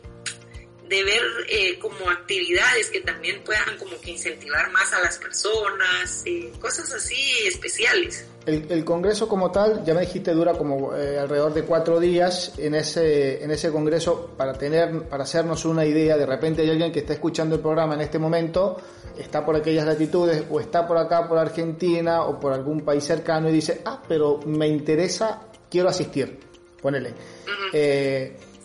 [0.88, 6.22] de ver eh, como actividades que también puedan como que incentivar más a las personas,
[6.24, 8.26] eh, cosas así especiales.
[8.44, 12.52] El, el, congreso como tal, ya me dijiste, dura como eh, alrededor de cuatro días
[12.59, 16.92] en ese, en ese congreso para tener, para hacernos una idea, de repente hay alguien
[16.92, 18.76] que está escuchando el programa en este momento,
[19.18, 23.48] está por aquellas latitudes o está por acá, por Argentina o por algún país cercano
[23.48, 26.38] y dice, ah, pero me interesa, quiero asistir,
[26.80, 27.14] ponele.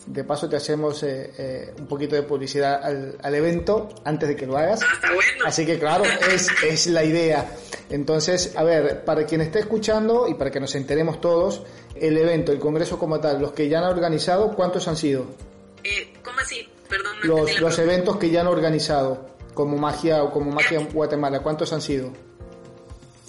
[0.06, 4.46] De paso te hacemos eh, eh, un poquito de publicidad al, evento antes de que
[4.46, 4.80] lo hagas.
[4.82, 5.44] Ah, bueno.
[5.44, 7.54] Así que claro, es, es la idea.
[7.88, 11.62] Entonces, a ver, para quien esté escuchando y para que nos enteremos todos,
[11.94, 15.26] el evento, el congreso como tal, los que ya han organizado, ¿cuántos han sido?
[15.84, 16.68] Eh, ¿Cómo así?
[16.88, 17.16] Perdón.
[17.22, 21.72] los, los eventos que ya han organizado, como Magia o como Magia en Guatemala, ¿cuántos
[21.72, 22.12] han sido?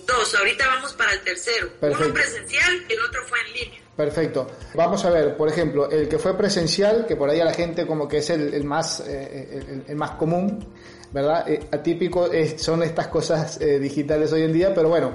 [0.05, 1.69] Dos, ahorita vamos para el tercero.
[1.81, 3.82] Uno presencial, el otro fue en línea.
[3.95, 4.47] Perfecto.
[4.73, 7.85] Vamos a ver, por ejemplo, el que fue presencial, que por ahí a la gente
[7.85, 10.65] como que es el, más, eh, el, más común,
[11.11, 11.47] ¿verdad?
[11.47, 12.27] Eh, atípico
[12.57, 15.11] son estas cosas eh, digitales hoy en día, pero bueno,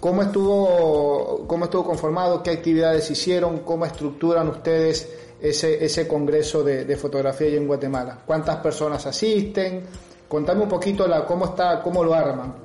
[0.00, 2.42] ¿cómo estuvo, ¿cómo estuvo conformado?
[2.42, 3.60] ¿Qué actividades hicieron?
[3.60, 5.08] ¿Cómo estructuran ustedes
[5.40, 8.22] ese, ese congreso de, fotografía allí en Guatemala?
[8.26, 9.84] ¿Cuántas personas asisten?
[10.26, 12.56] Contame un poquito la, cómo, está, cómo lo arman.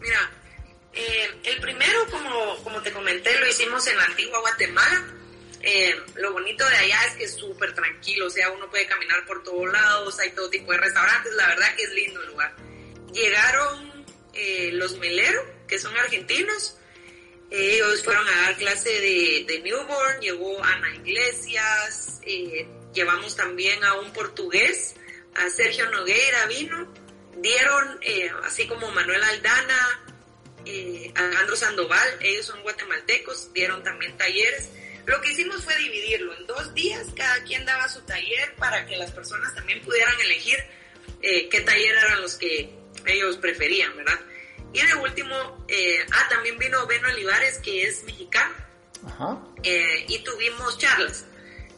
[0.00, 0.39] Mira,
[1.44, 5.16] el primero, como, como te comenté, lo hicimos en la antigua Guatemala.
[5.62, 9.26] Eh, lo bonito de allá es que es súper tranquilo, o sea, uno puede caminar
[9.26, 12.56] por todos lados, hay todo tipo de restaurantes, la verdad que es lindo el lugar.
[13.12, 16.78] Llegaron eh, los Melero, que son argentinos,
[17.50, 23.94] ellos fueron a dar clase de, de newborn, llegó Ana Iglesias, eh, llevamos también a
[23.94, 24.94] un portugués,
[25.34, 26.90] a Sergio Nogueira vino,
[27.36, 28.00] dieron,
[28.44, 30.09] así como Manuel Aldana,
[30.66, 34.68] eh, Alejandro Sandoval, ellos son guatemaltecos, dieron también talleres.
[35.06, 38.96] Lo que hicimos fue dividirlo en dos días, cada quien daba su taller para que
[38.96, 40.58] las personas también pudieran elegir
[41.22, 42.72] eh, qué taller eran los que
[43.06, 44.18] ellos preferían, ¿verdad?
[44.72, 48.54] Y de último, eh, ah, también vino Ben Olivares, que es mexicano,
[49.62, 51.24] eh, y tuvimos charlas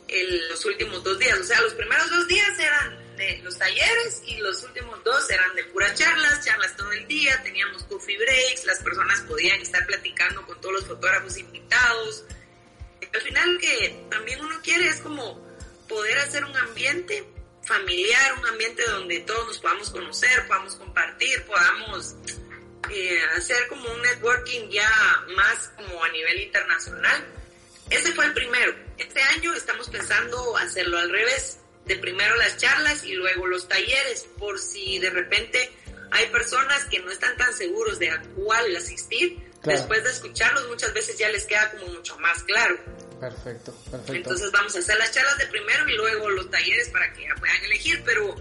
[0.09, 1.39] en los últimos dos días.
[1.39, 5.55] O sea, los primeros dos días eran de los talleres y los últimos dos eran
[5.55, 10.47] de puras charlas, charlas todo el día, teníamos coffee breaks, las personas podían estar platicando
[10.47, 12.25] con todos los fotógrafos invitados.
[13.13, 15.47] Al final que también uno quiere es como
[15.89, 17.25] poder hacer un ambiente
[17.65, 22.15] familiar, un ambiente donde todos nos podamos conocer, podamos compartir, podamos
[22.91, 24.91] eh, hacer como un networking ya
[25.37, 27.25] más como a nivel internacional.
[27.91, 28.75] Ese fue el primero.
[28.97, 34.27] Este año estamos pensando hacerlo al revés de primero las charlas y luego los talleres,
[34.39, 35.71] por si de repente
[36.11, 40.93] hay personas que no están tan seguros de a cuál asistir, después de escucharlos muchas
[40.93, 42.77] veces ya les queda como mucho más claro.
[43.21, 44.13] Perfecto, perfecto.
[44.13, 47.35] Entonces vamos a hacer las charlas de primero y luego los talleres para que ya
[47.37, 48.35] puedan elegir, pero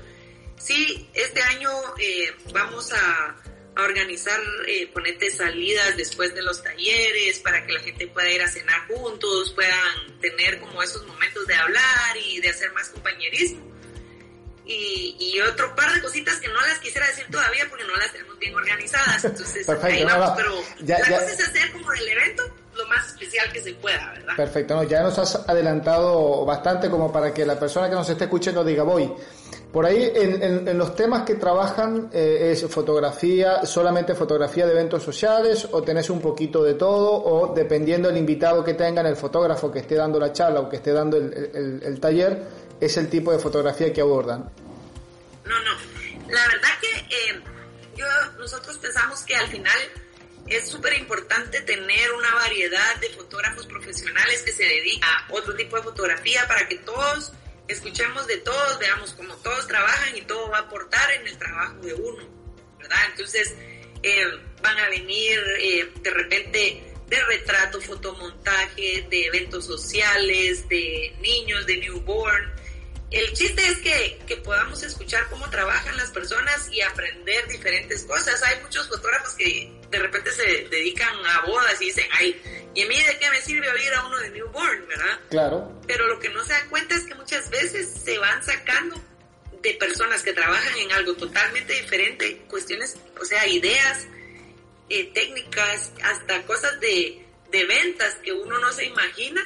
[0.58, 3.36] sí, este año eh, vamos a
[3.75, 8.41] a organizar, eh, ponete salidas después de los talleres para que la gente pueda ir
[8.41, 13.71] a cenar juntos, puedan tener como esos momentos de hablar y de hacer más compañerismo.
[14.65, 18.12] Y, y otro par de cositas que no las quisiera decir todavía porque no las
[18.12, 19.23] tenemos bien organizadas.
[19.25, 23.62] Entonces, ahí vamos, pero la cosa es hacer como el evento lo más especial que
[23.62, 24.36] se pueda, ¿verdad?
[24.36, 28.25] Perfecto, no, ya nos has adelantado bastante como para que la persona que nos esté
[28.25, 29.12] escuchando diga, voy.
[29.71, 35.65] Por ahí, en, los temas que trabajan, eh, ¿es fotografía, solamente fotografía de eventos sociales,
[35.71, 39.79] o tenés un poquito de todo, o dependiendo del invitado que tengan, el fotógrafo que
[39.79, 42.43] esté dando la charla o que esté dando el, taller,
[42.81, 44.51] es el tipo de fotografía que abordan?
[45.45, 45.71] No, no.
[46.29, 47.41] La verdad que eh,
[47.95, 48.05] yo,
[48.39, 49.79] nosotros pensamos que al final
[50.47, 55.77] es súper importante tener una variedad de fotógrafos profesionales que se dedican a otro tipo
[55.77, 57.31] de fotografía para que todos
[57.71, 61.75] escuchemos de todos, veamos cómo todos trabajan y todo va a aportar en el trabajo
[61.81, 62.23] de uno,
[62.79, 62.99] ¿verdad?
[63.12, 63.53] Entonces
[64.03, 64.23] eh,
[64.62, 71.77] van a venir eh, de repente de retrato, fotomontaje, de eventos sociales, de niños, de
[71.77, 72.51] newborn,
[73.12, 78.41] el chiste es que, que, podamos escuchar cómo trabajan las personas y aprender diferentes cosas.
[78.43, 82.41] Hay muchos fotógrafos que de repente se dedican a bodas y dicen, ay,
[82.73, 85.19] ¿y a mí de qué me sirve oír a uno de newborn, verdad?
[85.30, 85.82] Claro.
[85.86, 88.99] Pero lo que no se dan cuenta es que muchas veces se van sacando
[89.62, 94.08] de personas que trabajan en algo totalmente diferente, cuestiones, o sea, ideas,
[94.89, 99.43] eh, técnicas, hasta cosas de, de ventas que uno no se imagina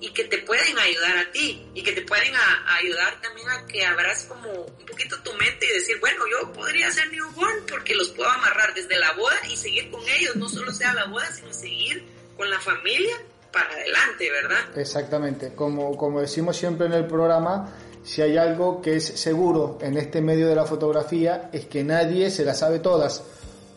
[0.00, 2.32] y que te pueden ayudar a ti y que te pueden
[2.66, 6.90] ayudar también a que abras como un poquito tu mente y decir, bueno, yo podría
[6.90, 10.72] ser newborn porque los puedo amarrar desde la boda y seguir con ellos, no solo
[10.72, 12.04] sea la boda, sino seguir
[12.36, 13.16] con la familia
[13.52, 14.78] para adelante, ¿verdad?
[14.78, 19.96] Exactamente, como, como decimos siempre en el programa, si hay algo que es seguro en
[19.96, 23.22] este medio de la fotografía es que nadie se la sabe todas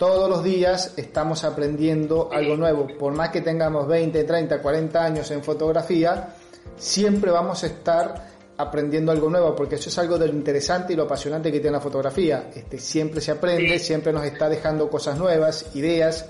[0.02, 2.88] todos los días estamos aprendiendo algo nuevo.
[2.98, 6.34] Por más que tengamos 20, 30, 40 años en fotografía,
[6.76, 10.96] siempre vamos a estar aprendiendo algo nuevo, porque eso es algo de lo interesante y
[10.96, 12.50] lo apasionante que tiene la fotografía.
[12.52, 16.26] Este, siempre se aprende, siempre nos está dejando cosas nuevas, ideas,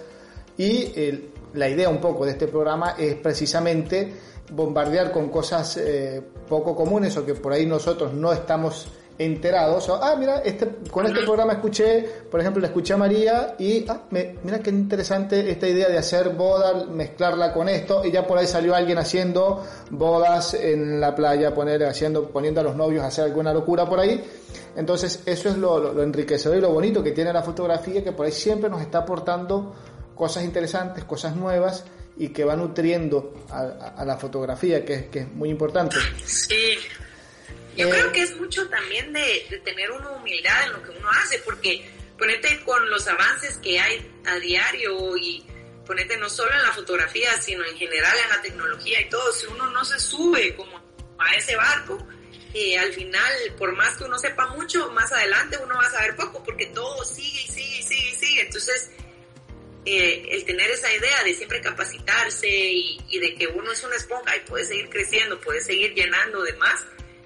[0.57, 0.91] y
[1.53, 4.13] la idea un poco de este programa es precisamente
[4.51, 8.89] bombardear con cosas eh, poco comunes o que por ahí nosotros no estamos
[9.25, 9.89] enterados.
[9.89, 14.01] ah, mira, este, con este programa escuché, por ejemplo, le escuché a María y, ah,
[14.09, 18.47] mira qué interesante esta idea de hacer boda, mezclarla con esto, y ya por ahí
[18.47, 23.25] salió alguien haciendo bodas en la playa, poner, haciendo, poniendo a los novios a hacer
[23.25, 24.23] alguna locura por ahí.
[24.75, 28.11] Entonces, eso es lo, lo, lo enriquecedor y lo bonito que tiene la fotografía, que
[28.11, 29.73] por ahí siempre nos está aportando
[30.15, 31.83] cosas interesantes, cosas nuevas
[32.17, 35.95] y que va nutriendo a, la fotografía, que, que, es muy importante.
[36.25, 36.77] Sí,
[37.75, 40.91] yo creo eh, que es mucho también de, de, tener una humildad en lo que
[40.91, 45.43] uno hace, porque ponete con los avances que hay a diario y
[45.85, 49.47] ponete no solo en la fotografía, sino en general en la tecnología y todo, si
[49.47, 50.81] uno no se sube como
[51.17, 51.97] a ese barco,
[52.53, 56.15] y al final, por más que uno sepa mucho, más adelante uno va a saber
[56.15, 58.41] poco, porque todo sigue y sigue y sigue y sigue.
[58.41, 58.91] Entonces,
[59.85, 63.95] eh, el tener esa idea de siempre capacitarse y, y, de que uno es una
[63.95, 66.85] esponja y puede seguir creciendo, puede seguir llenando de más,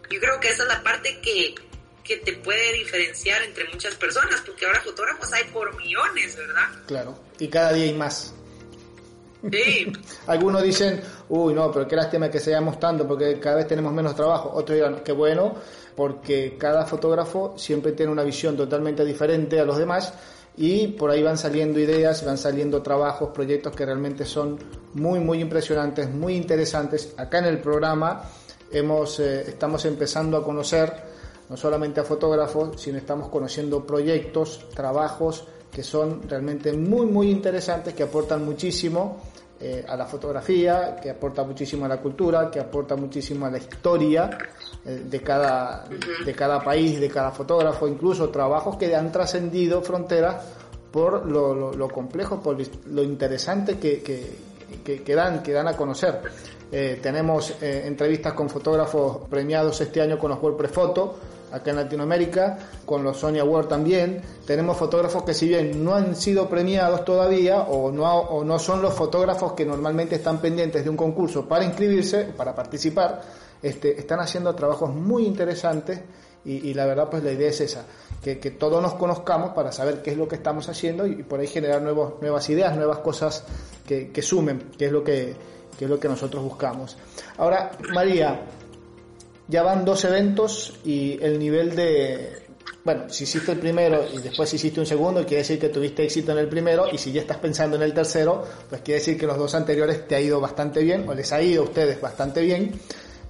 [0.10, 1.56] yo creo que esa es la parte que,
[2.04, 6.70] que te puede diferenciar entre muchas personas, porque ahora fotógrafos hay por millones, ¿verdad?
[6.88, 8.34] Claro, y cada día hay más.
[9.52, 9.92] Sí.
[10.28, 14.16] Algunos dicen, uy, no, pero qué lástima que seamos tanto porque cada vez tenemos menos
[14.16, 14.52] trabajo.
[14.54, 15.56] Otros dirán, qué bueno,
[15.96, 20.14] porque cada fotógrafo siempre tiene una visión totalmente diferente a los demás
[20.58, 24.58] y por ahí van saliendo ideas, van saliendo trabajos, proyectos que realmente son
[24.94, 27.14] muy, muy impresionantes, muy interesantes.
[27.18, 28.24] Acá en el programa
[29.20, 30.92] eh, estamos empezando a conocer
[31.50, 37.94] no solamente a fotógrafos, sino estamos conociendo proyectos, trabajos que son realmente muy, muy interesantes,
[37.94, 39.22] que aportan muchísimo
[39.60, 43.58] eh, a la fotografía, que aporta muchísimo a la cultura, que aporta muchísimo a la
[43.58, 44.38] historia
[44.86, 45.86] eh, de, cada,
[46.26, 50.44] de cada país, de cada fotógrafo, incluso trabajos que han trascendido fronteras
[50.92, 52.58] por lo, lo, complejo, por
[52.88, 56.22] lo interesante que, que, que, dan, que dan a conocer.
[56.78, 61.16] Eh, tenemos entrevistas con fotógrafos premiados este año con los WordPress Photo,
[61.54, 64.22] acá en Latinoamérica, con los Sony Award también.
[64.46, 68.82] Tenemos fotógrafos que si bien no han sido premiados todavía o no, o no son
[68.82, 73.22] los fotógrafos que normalmente están pendientes de un concurso para inscribirse, para participar,
[73.64, 76.02] este, están haciendo trabajos muy interesantes
[76.44, 77.86] y, la verdad pues la idea es esa,
[78.22, 81.48] que, todos nos conozcamos para saber qué es lo que estamos haciendo y, por ahí
[81.48, 83.46] generar nuevos, nuevas ideas, nuevas cosas
[83.88, 85.36] que, sumen, que es lo que,
[85.78, 86.98] que es lo que nosotros buscamos.
[87.38, 88.42] Ahora, María,
[89.48, 92.44] ya van dos eventos y el nivel de...
[92.84, 96.32] Bueno, si hiciste el primero y después hiciste un segundo, quiere decir que tuviste éxito
[96.32, 99.26] en el primero y si ya estás pensando en el tercero, pues quiere decir que
[99.26, 102.42] los dos anteriores te ha ido bastante bien o les ha ido a ustedes bastante
[102.42, 102.80] bien.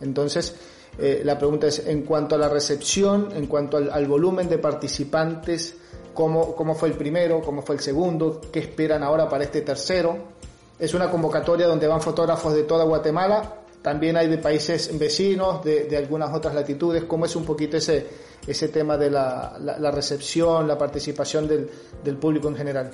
[0.01, 0.55] Entonces,
[0.97, 5.75] eh, la pregunta es, en cuanto a la recepción, en cuanto al, volumen de participantes,
[6.13, 7.41] ¿cómo, ¿cómo fue el primero?
[7.41, 8.41] ¿Cómo fue el segundo?
[8.51, 10.35] ¿Qué esperan ahora para este tercero?
[10.79, 15.95] Es una convocatoria donde van fotógrafos de toda Guatemala también hay de países vecinos, de,
[15.95, 17.03] algunas otras latitudes.
[17.03, 18.07] ¿Cómo es un poquito ese,
[18.47, 21.69] ese tema de la, la, recepción, la participación del,
[22.03, 22.89] del, público en general?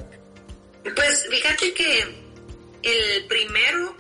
[0.84, 2.00] Pues fíjate que
[2.84, 3.96] el primero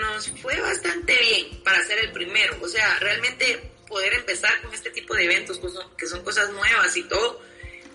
[0.00, 2.56] nos fue bastante bien para ser el primero.
[2.60, 5.60] O sea, realmente poder empezar con este tipo de eventos
[5.96, 7.40] que son cosas nuevas y todo.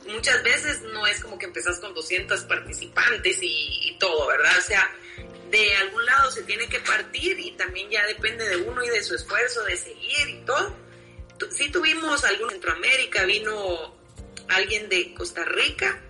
[0.08, 4.58] Muchas veces no es como que empezás con 200 participantes y, y todo, ¿verdad?
[4.58, 4.91] O sea,
[5.50, 9.04] de algún lado se tiene que partir y también ya depende de uno y de
[9.04, 10.76] su esfuerzo de seguir y todo.
[11.52, 13.95] Sí tuvimos algún Centroamérica, vino
[14.50, 16.02] alguien de Costa Rica,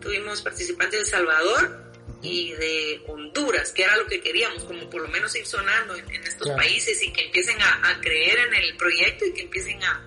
[0.00, 1.84] tuvimos participantes de El Salvador
[2.22, 6.10] y de Honduras, que era lo que queríamos, como por lo menos ir sonando en,
[6.24, 10.04] estos países y que empiecen a, creer en el proyecto y que empiecen a,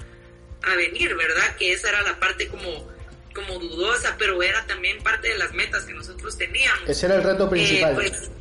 [0.63, 1.55] a venir, ¿verdad?
[1.57, 2.90] Que esa era la parte como
[3.33, 6.89] como dudosa, pero era también parte de las metas que nosotros teníamos.
[6.89, 7.91] Ese era el reto principal.
[7.91, 8.31] Eh, pues,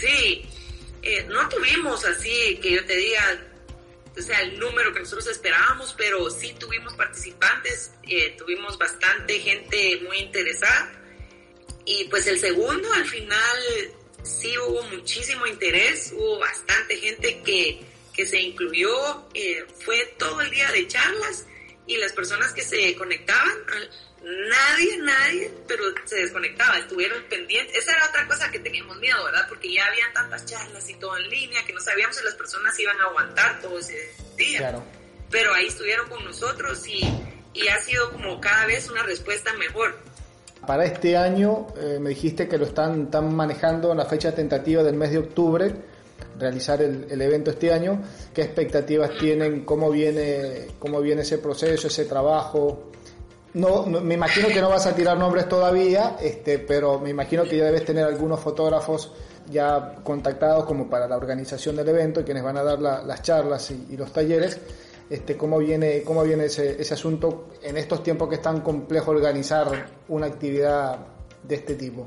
[0.00, 0.46] Sí,
[1.02, 3.38] eh, no tuvimos así que yo te diga,
[4.16, 10.00] o sea, el número que nosotros esperábamos, pero sí tuvimos participantes, eh, tuvimos bastante gente
[10.06, 10.92] muy interesada.
[11.84, 13.58] Y pues el segundo, al final,
[14.22, 17.80] sí hubo muchísimo interés, hubo bastante gente que,
[18.14, 21.46] que se incluyó, eh, fue todo el día de charlas
[21.90, 23.58] y las personas que se conectaban
[24.22, 27.76] nadie, nadie, pero se desconectaba, estuvieron pendientes.
[27.76, 29.46] Esa era otra cosa que teníamos miedo, ¿verdad?
[29.48, 32.78] Porque ya habían tantas charlas y todo en línea que no sabíamos si las personas
[32.78, 34.58] iban a aguantar todo ese día.
[34.58, 34.84] Claro.
[35.30, 37.00] Pero ahí estuvieron con nosotros y,
[37.54, 39.98] y ha sido como cada vez una respuesta mejor.
[40.66, 44.82] Para este año eh, me dijiste que lo están, están manejando en la fecha tentativa
[44.82, 45.74] del mes de octubre,
[46.38, 48.02] realizar el, evento este año.
[48.34, 49.64] ¿Qué expectativas tienen?
[49.64, 52.90] ¿Cómo viene, ¿Cómo viene ese proceso, ese trabajo?
[53.54, 57.56] No, me imagino que no vas a tirar nombres todavía, este, pero me imagino que
[57.56, 59.12] ya debes tener algunos fotógrafos
[59.50, 63.96] ya contactados como para la organización del evento, quienes van a dar las charlas y,
[63.96, 64.60] los talleres.
[65.08, 69.10] Este, ¿Cómo viene, cómo viene ese, ese asunto en estos tiempos que es tan complejo
[69.10, 70.98] organizar una actividad
[71.42, 72.06] de este tipo?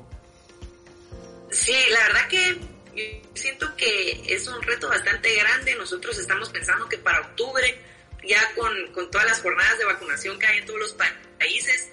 [1.50, 2.73] Sí, la verdad que
[3.34, 5.76] siento que es un reto bastante grande.
[5.76, 7.80] Nosotros estamos pensando que para octubre
[8.28, 11.90] ya con, con, todas las jornadas de vacunación que hay en todos los países,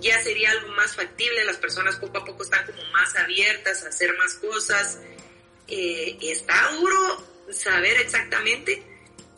[0.00, 3.88] ya sería algo más factible, las personas poco a poco están como más abiertas a
[3.88, 4.98] hacer más cosas.
[5.68, 8.82] Eh, está duro saber exactamente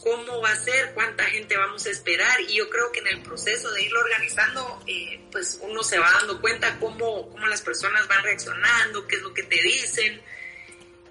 [0.00, 3.22] cómo va a ser, cuánta gente vamos a esperar y yo creo que en el
[3.22, 8.08] proceso de irlo organizando, eh, pues uno se va dando cuenta cómo, cómo las personas
[8.08, 10.20] van reaccionando, qué es lo que te dicen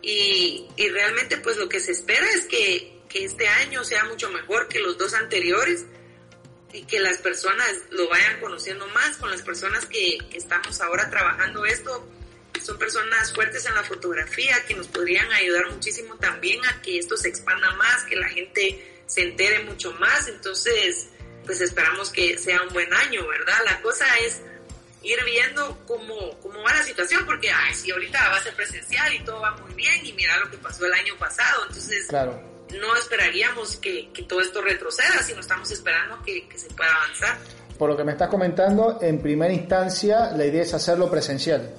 [0.01, 4.29] y, y realmente pues lo que se espera es que, que este año sea mucho
[4.29, 5.85] mejor que los dos anteriores
[6.73, 11.09] y que las personas lo vayan conociendo más con las personas que, que, estamos ahora
[11.09, 12.07] trabajando esto.
[12.63, 17.17] Son personas fuertes en la fotografía que nos podrían ayudar muchísimo también a que esto
[17.17, 20.27] se expanda más, que la gente se entere mucho más.
[20.27, 21.09] Entonces,
[21.45, 23.57] pues esperamos que sea un buen año, ¿verdad?
[23.65, 24.41] La cosa es
[25.03, 29.13] ir viendo cómo, cómo va la situación, porque, ay, si ahorita va a ser presencial
[29.13, 31.63] y todo va muy bien, y mira lo que pasó el año pasado.
[31.67, 36.67] Entonces, claro no esperaríamos que, que, todo esto retroceda, sino estamos esperando que, que, se
[36.69, 37.37] pueda avanzar.
[37.77, 41.73] Por lo que me estás comentando, en primera instancia la idea es hacerlo presencial.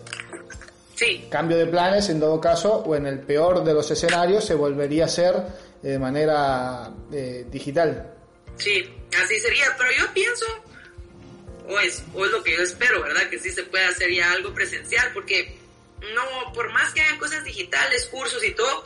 [0.94, 1.26] Sí.
[1.30, 5.04] Cambio de planes, en todo caso, o en el peor de los escenarios, se volvería
[5.04, 5.34] a hacer
[5.82, 8.14] de manera eh, digital.
[8.56, 8.84] Sí,
[9.20, 10.46] así sería, pero yo pienso,
[11.68, 13.28] o es, o es lo que yo espero, ¿verdad?
[13.30, 15.58] Que sí se pueda hacer ya algo presencial, porque
[16.14, 18.84] no, por más que hayan cosas digitales, cursos y todo,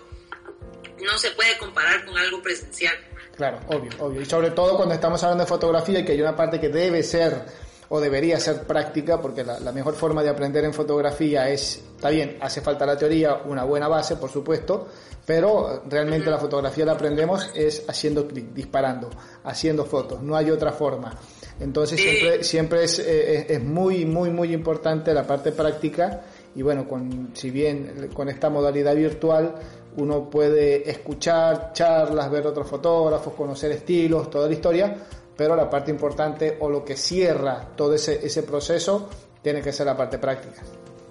[1.04, 2.94] no se puede comparar con algo presencial.
[3.36, 4.20] Claro, obvio, obvio.
[4.22, 7.66] Y sobre todo cuando estamos hablando de fotografía, que hay una parte que debe ser
[7.88, 12.10] o debería ser práctica, porque la, la, mejor forma de aprender en fotografía es, está
[12.10, 14.88] bien, hace falta la teoría, una buena base, por supuesto,
[15.24, 19.10] pero realmente la fotografía la aprendemos es haciendo clic, disparando,
[19.44, 21.16] haciendo fotos, no hay otra forma.
[21.58, 26.22] Entonces siempre, siempre es, es, es muy, muy, muy importante la parte práctica.
[26.54, 29.54] Y bueno, con, si bien con esta modalidad virtual
[29.96, 34.96] uno puede escuchar charlas, ver otros fotógrafos, conocer estilos, toda la historia,
[35.36, 39.08] pero la parte importante o lo que cierra todo ese, ese proceso
[39.42, 40.62] tiene que ser la parte práctica.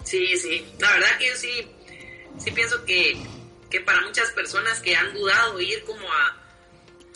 [0.03, 1.67] Sí, sí, la verdad que yo sí,
[2.37, 3.17] sí pienso que,
[3.69, 6.44] que para muchas personas que han dudado ir como a,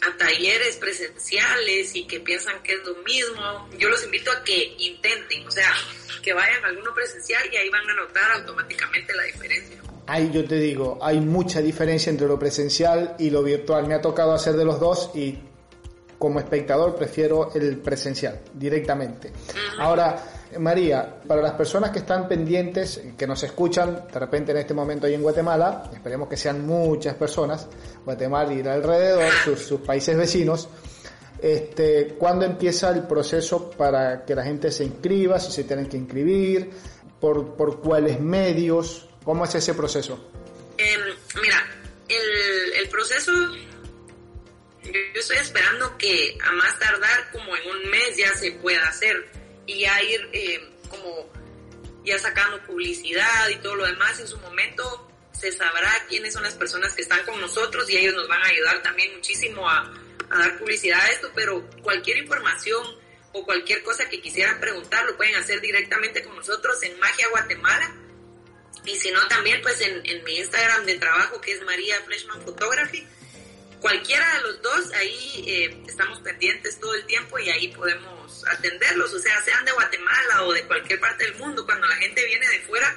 [0.01, 4.75] a talleres presenciales y que piensan que es lo mismo, yo los invito a que
[4.77, 5.73] intenten, o sea,
[6.21, 9.81] que vayan a alguno presencial y ahí van a notar automáticamente la diferencia.
[10.07, 13.87] Ahí yo te digo, hay mucha diferencia entre lo presencial y lo virtual.
[13.87, 15.37] Me ha tocado hacer de los dos y
[16.17, 19.31] como espectador prefiero el presencial directamente.
[19.77, 24.73] Ahora, María, para las personas que están pendientes, que nos escuchan de repente en este
[24.73, 27.67] momento ahí en Guatemala, esperemos que sean muchas personas,
[28.03, 30.69] Guatemala y alrededor, sus, sus países vecinos,
[31.41, 35.97] este, ¿cuándo empieza el proceso para que la gente se inscriba, si se tienen que
[35.97, 36.69] inscribir,
[37.19, 39.07] por, por cuáles medios?
[39.23, 40.31] ¿Cómo es ese proceso?
[40.77, 40.97] Eh,
[41.41, 41.65] mira,
[42.09, 43.31] el, proceso,
[44.83, 49.38] yo, estoy esperando que a más tardar como en un mes ya se pueda hacer
[49.69, 51.31] y ya ir eh, como
[52.03, 54.19] ya sacando publicidad y todo lo demás.
[54.19, 58.15] En su momento se sabrá quiénes son las personas que están con nosotros y ellos
[58.15, 59.93] nos van a ayudar también muchísimo a,
[60.29, 62.83] a dar publicidad a esto, pero cualquier información
[63.31, 67.95] o cualquier cosa que quisieran preguntar lo pueden hacer directamente con nosotros en Magia Guatemala
[68.85, 72.41] y si no también pues en, en, mi Instagram de trabajo que es María Fleshman
[72.41, 73.05] Photography
[73.79, 79.13] cualquiera de los dos ahí eh, estamos pendientes todo el tiempo y ahí podemos atenderlos.
[79.13, 82.47] O sea sean de Guatemala o de cualquier parte del mundo cuando la gente viene
[82.47, 82.95] de fuera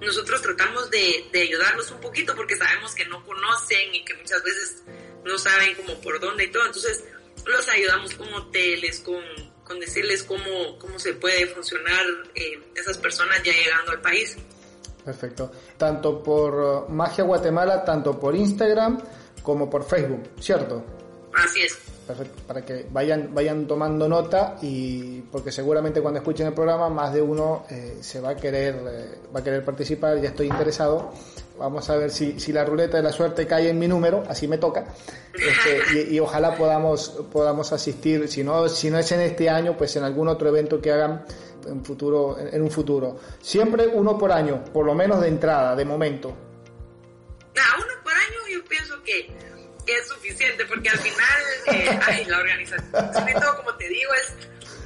[0.00, 4.42] nosotros tratamos de, de ayudarlos un poquito porque sabemos que no conocen y que muchas
[4.42, 4.82] veces
[5.24, 6.66] no saben como por dónde y todo.
[6.66, 7.04] Entonces
[7.46, 9.22] los ayudamos con hoteles con,
[9.64, 12.04] con decirles cómo, cómo se puede funcionar
[12.34, 14.36] eh, esas personas ya llegando al país.
[15.04, 15.50] Perfecto.
[15.78, 19.00] Tanto por Magia Guatemala, tanto por Instagram
[19.42, 20.82] como por Facebook, ¿cierto?
[21.34, 21.78] Así es.
[22.06, 22.42] Perfecto.
[22.46, 27.22] Para que vayan, vayan tomando nota y porque seguramente cuando escuchen el programa más de
[27.22, 31.12] uno eh, se va a querer, eh, va a querer participar, ya estoy interesado.
[31.58, 34.48] Vamos a ver si, si la ruleta de la suerte cae en mi número, así
[34.48, 34.86] me toca.
[35.32, 39.76] Este, y, y, ojalá podamos, podamos asistir, si no, si no es en este año,
[39.76, 41.24] pues en algún otro evento que hagan
[41.66, 45.84] en futuro en un futuro siempre uno por año por lo menos de entrada de
[45.84, 46.28] momento
[47.54, 48.01] uno
[48.62, 49.28] yo pienso que,
[49.84, 51.42] que es suficiente porque al final
[51.72, 54.32] eh, ay, la organización y todo como te digo es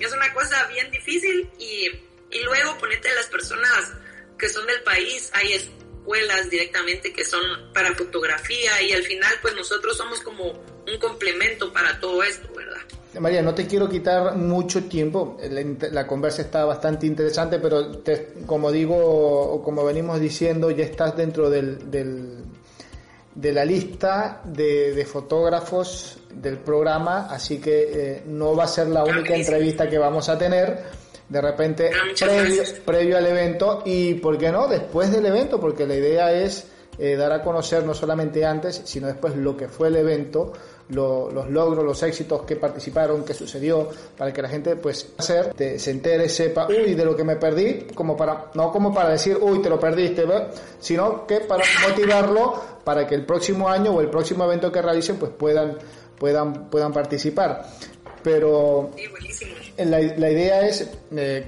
[0.00, 1.88] es una cosa bien difícil y,
[2.30, 3.92] y luego ponerte a las personas
[4.38, 9.54] que son del país hay escuelas directamente que son para fotografía y al final pues
[9.54, 12.82] nosotros somos como un complemento para todo esto verdad
[13.20, 18.34] María, no te quiero quitar mucho tiempo, la, la conversa está bastante interesante, pero te,
[18.44, 22.44] como digo, como venimos diciendo, ya estás dentro del, del,
[23.36, 28.88] de la lista de, de, fotógrafos del programa, así que eh, no va a ser
[28.88, 30.84] la única entrevista que vamos a tener,
[31.28, 35.86] de repente ah, previo, previo, al evento y, ¿por qué no?, después del evento, porque
[35.86, 36.66] la idea es
[36.98, 40.54] eh, dar a conocer no solamente antes, sino después lo que fue el evento,
[40.88, 45.90] los logros, los éxitos que participaron, que sucedió, para que la gente pues hacer, se
[45.90, 49.60] entere, sepa, uy, de lo que me perdí, como para, no como para decir, uy,
[49.60, 50.24] te lo perdiste,
[50.78, 55.16] sino que para motivarlo para que el próximo año o el próximo evento que realicen
[55.16, 55.76] pues puedan,
[56.18, 57.66] puedan, puedan participar.
[58.22, 58.90] Pero
[59.78, 61.46] la, la idea es eh,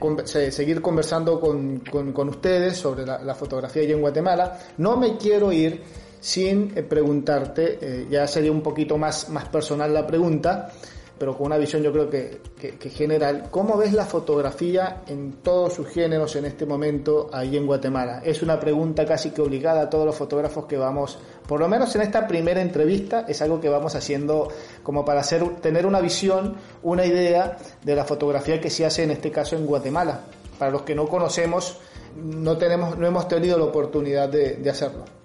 [0.51, 4.59] seguir conversando con, con, ustedes sobre la, fotografía allí en Guatemala.
[4.79, 5.83] No me quiero ir
[6.21, 10.71] sin eh, preguntarte, eh, ya sería un poquito más, más personal la pregunta,
[11.19, 13.49] pero con una visión yo creo que, que, general.
[13.51, 18.23] ¿Cómo ves la fotografía en todos sus géneros en este momento ahí en Guatemala?
[18.25, 21.95] Es una pregunta casi que obligada a todos los fotógrafos que vamos, por lo menos
[21.97, 24.49] en esta primera entrevista, es algo que vamos haciendo
[24.83, 29.11] como para hacer, tener una visión, una idea de la fotografía que se hace en
[29.11, 30.21] este caso en Guatemala.
[30.57, 31.79] Para los que no conocemos,
[32.17, 35.18] no, tenemos, no hemos tenido la oportunidad de, de hacerlo.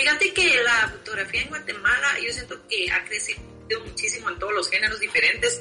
[0.00, 3.38] Fíjate que la fotografía en Guatemala yo siento que ha crecido
[3.84, 5.60] muchísimo en todos los géneros diferentes.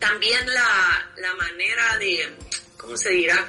[0.00, 2.34] También la, la manera de,
[2.76, 3.48] ¿cómo se dirá?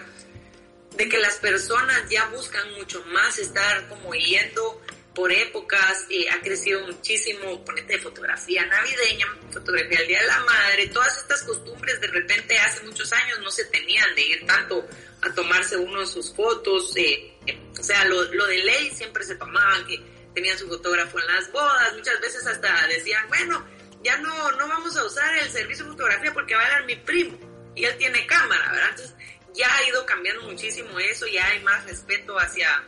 [0.95, 4.79] De que las personas ya buscan mucho más estar como yendo
[5.15, 10.87] por épocas, eh, ha crecido muchísimo, ponete fotografía navideña, fotografía del Día de la Madre,
[10.87, 14.87] todas estas costumbres de repente hace muchos años no se tenían de ir tanto
[15.21, 17.33] a tomarse uno de sus fotos, eh,
[17.79, 19.99] o sea, lo, lo de ley siempre se tomaban que
[20.35, 23.65] tenían su fotógrafo en las bodas, muchas veces hasta decían, bueno,
[24.03, 26.95] ya no, no vamos a usar el servicio de fotografía porque va a dar mi
[26.95, 27.39] primo
[27.73, 28.89] y él tiene cámara, ¿verdad?
[28.91, 29.15] Entonces
[29.55, 32.83] ya ha ido cambiando muchísimo eso, ya hay más respeto hacia,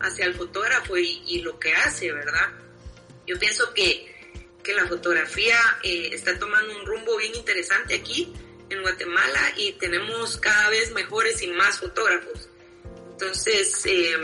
[0.00, 2.48] hacia el fotógrafo y, lo que hace, ¿verdad?
[3.26, 4.14] Yo pienso que,
[4.62, 8.32] que la fotografía eh, está tomando un rumbo bien interesante aquí
[8.70, 12.48] en Guatemala y tenemos cada vez mejores y más fotógrafos.
[13.12, 14.16] Entonces, eh,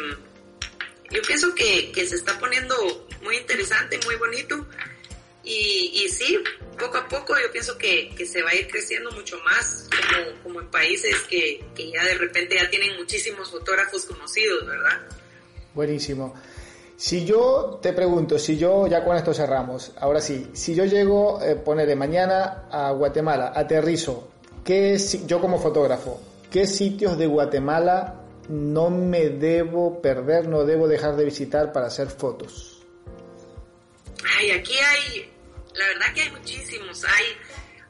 [1.10, 4.66] yo pienso que, se está poniendo muy interesante, muy bonito.
[5.42, 6.38] Y, sí,
[6.78, 9.88] poco a poco yo pienso que, se va a ir creciendo mucho más,
[10.42, 15.06] como, en países que, ya de repente ya tienen muchísimos fotógrafos conocidos, ¿verdad?
[15.74, 16.34] Buenísimo.
[16.96, 21.42] Si yo te pregunto, si yo, ya con esto cerramos, ahora sí, si yo llego,
[21.42, 24.30] eh, poner de mañana a Guatemala, aterrizo,
[24.64, 24.96] ¿qué,
[25.26, 26.20] yo como fotógrafo,
[26.50, 32.08] qué sitios de Guatemala no me debo perder, no debo dejar de visitar para hacer
[32.08, 32.82] fotos?
[34.38, 35.32] Ay, aquí hay,
[35.74, 37.04] la verdad que hay muchísimos.
[37.04, 37.26] Hay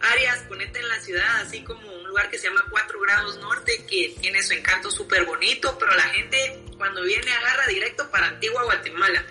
[0.01, 3.85] áreas, ponete en la ciudad, así como un lugar que se llama 4 grados norte,
[3.89, 8.65] que tiene su encanto súper bonito, pero la gente cuando viene agarra directo para Antigua
[8.65, 9.25] Guatemala,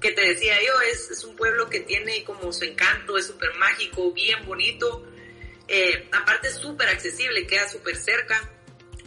[0.00, 3.52] que te decía yo, es, es un pueblo que tiene como su encanto, es súper
[3.54, 5.04] mágico, bien bonito.
[5.66, 8.48] Eh, aparte es súper accesible, queda súper cerca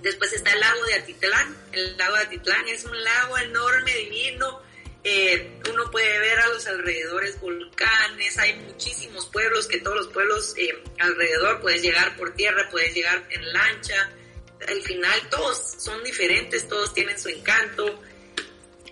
[0.03, 1.57] Después está el lago de Atitlán.
[1.71, 4.61] El lago de Atitlán es un lago enorme, divino.
[5.01, 10.55] Eh, uno puede ver a los alrededores volcanes, hay muchísimos pueblos, que todos los pueblos
[10.57, 14.11] eh, alrededor puedes llegar por tierra, puedes llegar en lancha.
[14.67, 18.01] Al final todos son diferentes, todos tienen su encanto.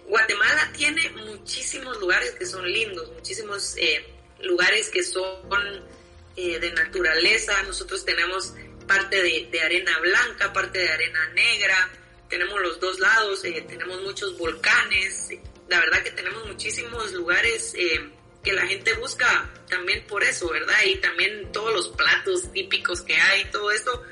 [0.07, 4.05] Guatemala tiene muchísimos lugares que son lindos, muchísimos eh,
[4.41, 5.41] lugares que son
[6.35, 7.61] de naturaleza.
[7.63, 8.53] Nosotros tenemos
[8.87, 11.89] parte de, arena blanca, parte de arena negra,
[12.29, 15.29] tenemos los dos lados, eh, tenemos muchos volcanes,
[15.69, 18.09] la verdad que tenemos muchísimos lugares eh,
[18.43, 20.75] que la gente busca también por eso, ¿verdad?
[20.85, 24.03] Y también todos los platos típicos que hay, todo esto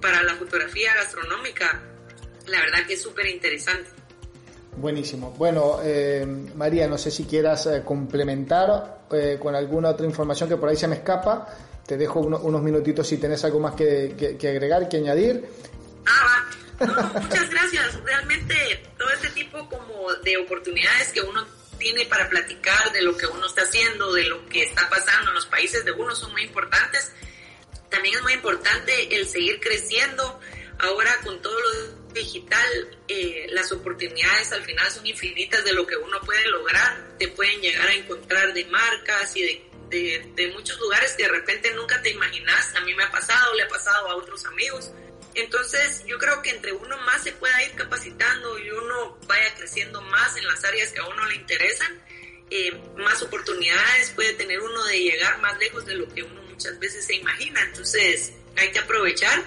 [0.00, 1.80] para la fotografía gastronómica,
[2.46, 3.90] la verdad que es súper interesante.
[4.76, 5.32] Buenísimo.
[5.32, 6.24] Bueno, eh,
[6.54, 9.00] María, no sé si quieras complementar
[9.40, 11.48] con alguna otra información que por ahí se me escapa
[11.90, 15.44] te dejo unos minutitos si tenés algo más que, agregar, que añadir.
[16.06, 16.46] Ah,
[16.80, 17.20] va.
[17.20, 18.04] muchas gracias.
[18.04, 18.54] Realmente
[18.96, 21.44] todo este tipo como de oportunidades que uno
[21.78, 25.34] tiene para platicar de lo que uno está haciendo, de lo que está pasando en
[25.34, 27.10] los países de uno son muy importantes.
[27.90, 30.40] También es muy importante el seguir creciendo.
[30.78, 35.96] Ahora con todo lo digital, eh, las oportunidades al final son infinitas de lo que
[35.96, 37.16] uno puede lograr.
[37.18, 41.72] Te pueden llegar a encontrar de marcas y de de, muchos lugares que de repente
[41.74, 42.74] nunca te imaginas.
[42.76, 44.90] A mí me ha pasado, le ha pasado a otros amigos.
[45.34, 50.00] Entonces yo creo que entre uno más se pueda ir capacitando y uno vaya creciendo
[50.02, 52.02] más en las áreas que a uno le interesan,
[52.50, 56.78] eh, más oportunidades puede tener uno de llegar más lejos de lo que uno muchas
[56.78, 57.60] veces se imagina.
[57.68, 59.42] Entonces hay que aprovechar,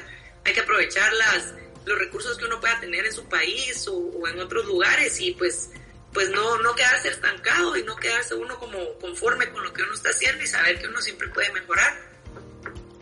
[0.45, 1.53] hay que aprovechar las,
[1.85, 5.31] los recursos que uno pueda tener en su país o, o en otros lugares y
[5.33, 5.69] pues
[6.11, 9.95] pues no, no quedarse estancado y no quedarse uno como conforme con lo que uno
[9.95, 11.91] está haciendo y saber que uno siempre puede mejorar.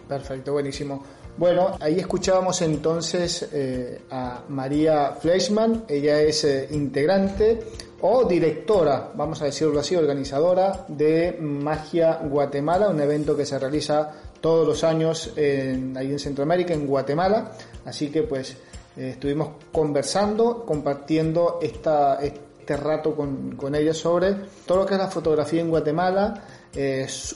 [0.07, 1.05] Perfecto, buenísimo.
[1.35, 7.61] Bueno, ahí escuchábamos entonces eh, a María Fleischmann, ella es eh, integrante
[8.01, 14.11] o directora, vamos a decirlo así, organizadora de Magia Guatemala, un evento que se realiza
[14.39, 17.51] todos los años en, ahí en Centroamérica, en Guatemala.
[17.85, 18.57] Así que pues
[18.97, 24.35] eh, estuvimos conversando, compartiendo esta, este rato con, con ella sobre
[24.65, 26.43] todo lo que es la fotografía en Guatemala,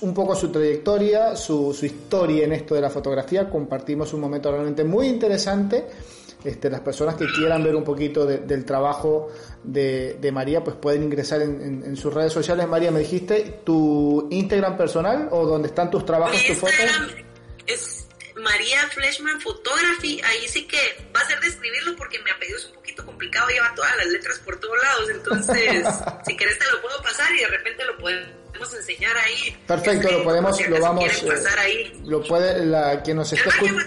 [0.02, 3.50] un poco su trayectoria, su, su, historia en esto de la fotografía.
[3.50, 5.86] Compartimos un momento realmente muy interesante.
[6.46, 9.32] Este, las personas que quieran ver un poquito del trabajo
[9.64, 12.68] de, de, María, pues pueden ingresar en, en, sus redes sociales.
[12.68, 16.76] María, me dijiste tu Instagram personal o donde están tus trabajos, tus fotos.
[17.66, 20.22] Es María Fleshman Photography.
[20.24, 20.78] Ahí sí que
[21.16, 24.08] va a ser de escribirlo porque mi apellido es un poquito complicado, lleva todas las
[24.08, 25.10] letras por todos lados.
[25.10, 25.88] Entonces,
[26.26, 29.58] si querés te lo puedo pasar y de repente lo pueden enseñar ahí.
[29.68, 32.02] Perfecto, lo podemos, lo vamos, pasar ahí.
[32.06, 33.82] lo puede, la, quien nos está escuchando.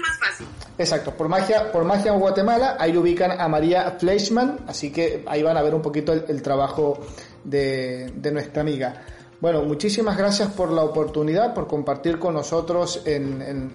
[0.00, 0.46] Más fácil.
[0.76, 5.56] Exacto, por magia, por magia Guatemala, ahí ubican a María Fleischmann, así que ahí van
[5.56, 6.98] a ver un poquito el, trabajo
[7.44, 9.02] de, de, nuestra amiga.
[9.40, 13.74] Bueno, muchísimas gracias por la oportunidad, por compartir con nosotros en, en,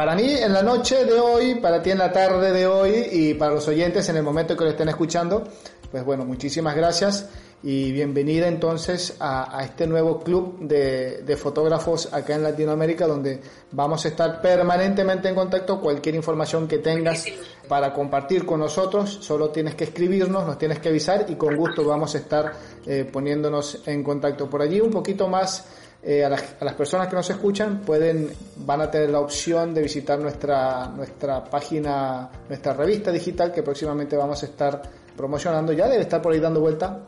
[0.00, 3.34] para mí en la noche de hoy, para ti en la tarde de hoy y
[3.34, 5.44] para los oyentes en el momento que lo estén escuchando.
[5.90, 7.28] Pues bueno, muchísimas gracias
[7.62, 13.42] y bienvenida entonces a, este nuevo club de, fotógrafos acá en Latinoamérica donde
[13.72, 15.78] vamos a estar permanentemente en contacto.
[15.78, 17.26] Cualquier información que tengas
[17.68, 21.84] para compartir con nosotros, solo tienes que escribirnos, nos tienes que avisar y con gusto
[21.84, 22.54] vamos a estar
[22.86, 25.66] eh, poniéndonos en contacto por allí un poquito más.
[26.02, 29.74] Eh, a, las, a, las, personas que nos escuchan pueden van a tener la opción
[29.74, 34.80] de visitar nuestra nuestra página nuestra revista digital que próximamente vamos a estar
[35.14, 35.72] promocionando.
[35.74, 37.00] Ya debe estar por ahí dando vuelta.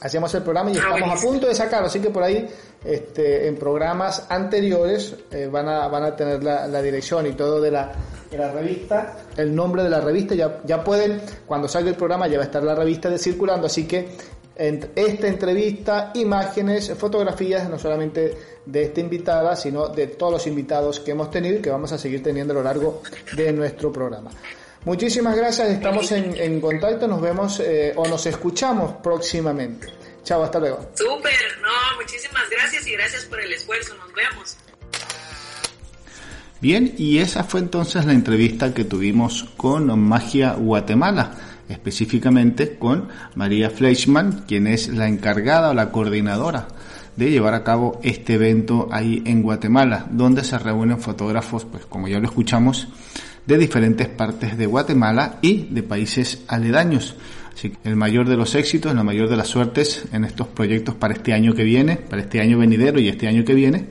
[0.00, 2.48] Hacíamos el programa y ah, estamos a punto de sacarlo, así que por ahí
[2.84, 7.72] este, en programas anteriores eh, van, a, van a tener la, dirección y todo de
[7.72, 7.90] la,
[8.30, 12.28] de la, revista, el nombre de la revista, ya, ya pueden, cuando salga el programa
[12.28, 14.08] ya va a estar la revista de circulando, así que
[14.58, 18.36] en esta entrevista, imágenes, fotografías, no solamente
[18.66, 21.98] de esta invitada, sino de todos los invitados que hemos tenido y que vamos a
[21.98, 23.02] seguir teniendo a lo largo
[23.36, 24.30] de nuestro programa.
[24.84, 29.88] Muchísimas gracias, estamos en, contacto, nos vemos eh, o nos escuchamos próximamente.
[30.24, 30.90] Chao, hasta luego.
[30.94, 31.32] Súper,
[31.62, 34.56] no, muchísimas gracias y gracias por el esfuerzo, nos vemos.
[36.60, 43.70] Bien, y esa fue entonces la entrevista que tuvimos con Magia Guatemala, específicamente con María
[43.70, 46.68] Fleischmann, quien es la encargada o la coordinadora
[47.16, 52.06] de llevar a cabo este evento ahí en Guatemala, donde se reúnen fotógrafos, pues como
[52.06, 52.88] ya lo escuchamos,
[53.44, 57.16] de diferentes partes de Guatemala y de países aledaños.
[57.52, 60.94] Así que el mayor de los éxitos, la mayor de las suertes en estos proyectos
[60.94, 63.86] para este año que viene, para este año venidero y este año que viene,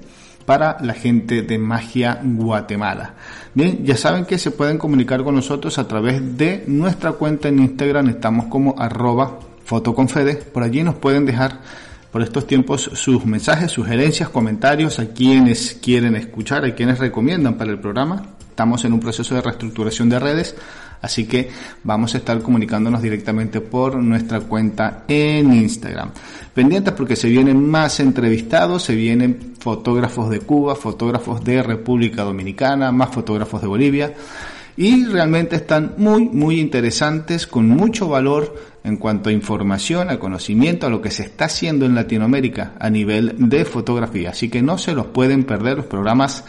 [0.48, 3.16] para la gente de Magia Guatemala.
[3.54, 7.60] Bien, ya saben que se pueden comunicar con nosotros a través de nuestra cuenta en
[7.60, 11.60] Instagram, estamos como arroba fotoconfede, por allí nos pueden dejar
[12.14, 17.72] por estos tiempos sus mensajes, sugerencias, comentarios a quienes quieren escuchar, a quienes recomiendan para
[17.72, 18.24] el programa.
[18.50, 20.56] Estamos en un proceso de reestructuración de redes,
[21.02, 21.50] así que
[21.84, 26.12] vamos a estar comunicándonos directamente por nuestra cuenta en Instagram.
[26.54, 32.92] Pendientes porque se vienen más entrevistados, se vienen fotógrafos de Cuba, fotógrafos de República Dominicana,
[32.92, 34.14] más fotógrafos de Bolivia
[34.78, 40.86] y realmente están muy, muy interesantes, con mucho valor en cuanto a información, a conocimiento,
[40.86, 44.30] a lo que se está haciendo en Latinoamérica a nivel de fotografía.
[44.30, 46.46] Así que no se los pueden perder los programas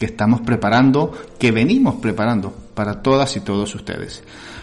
[0.00, 4.22] que estamos preparando, que venimos preparando para todas y todos ustedes.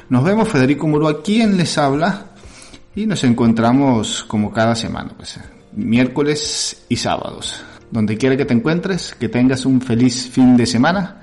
[0.09, 2.25] Nos vemos Federico Muro, quien les habla,
[2.95, 5.39] y nos encontramos como cada semana, pues,
[5.73, 7.61] miércoles y sábados.
[7.91, 11.21] Donde quiera que te encuentres, que tengas un feliz fin de semana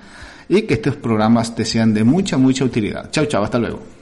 [0.49, 3.11] y que estos programas te sean de mucha, mucha utilidad.
[3.11, 3.94] Chao, chao, hasta luego.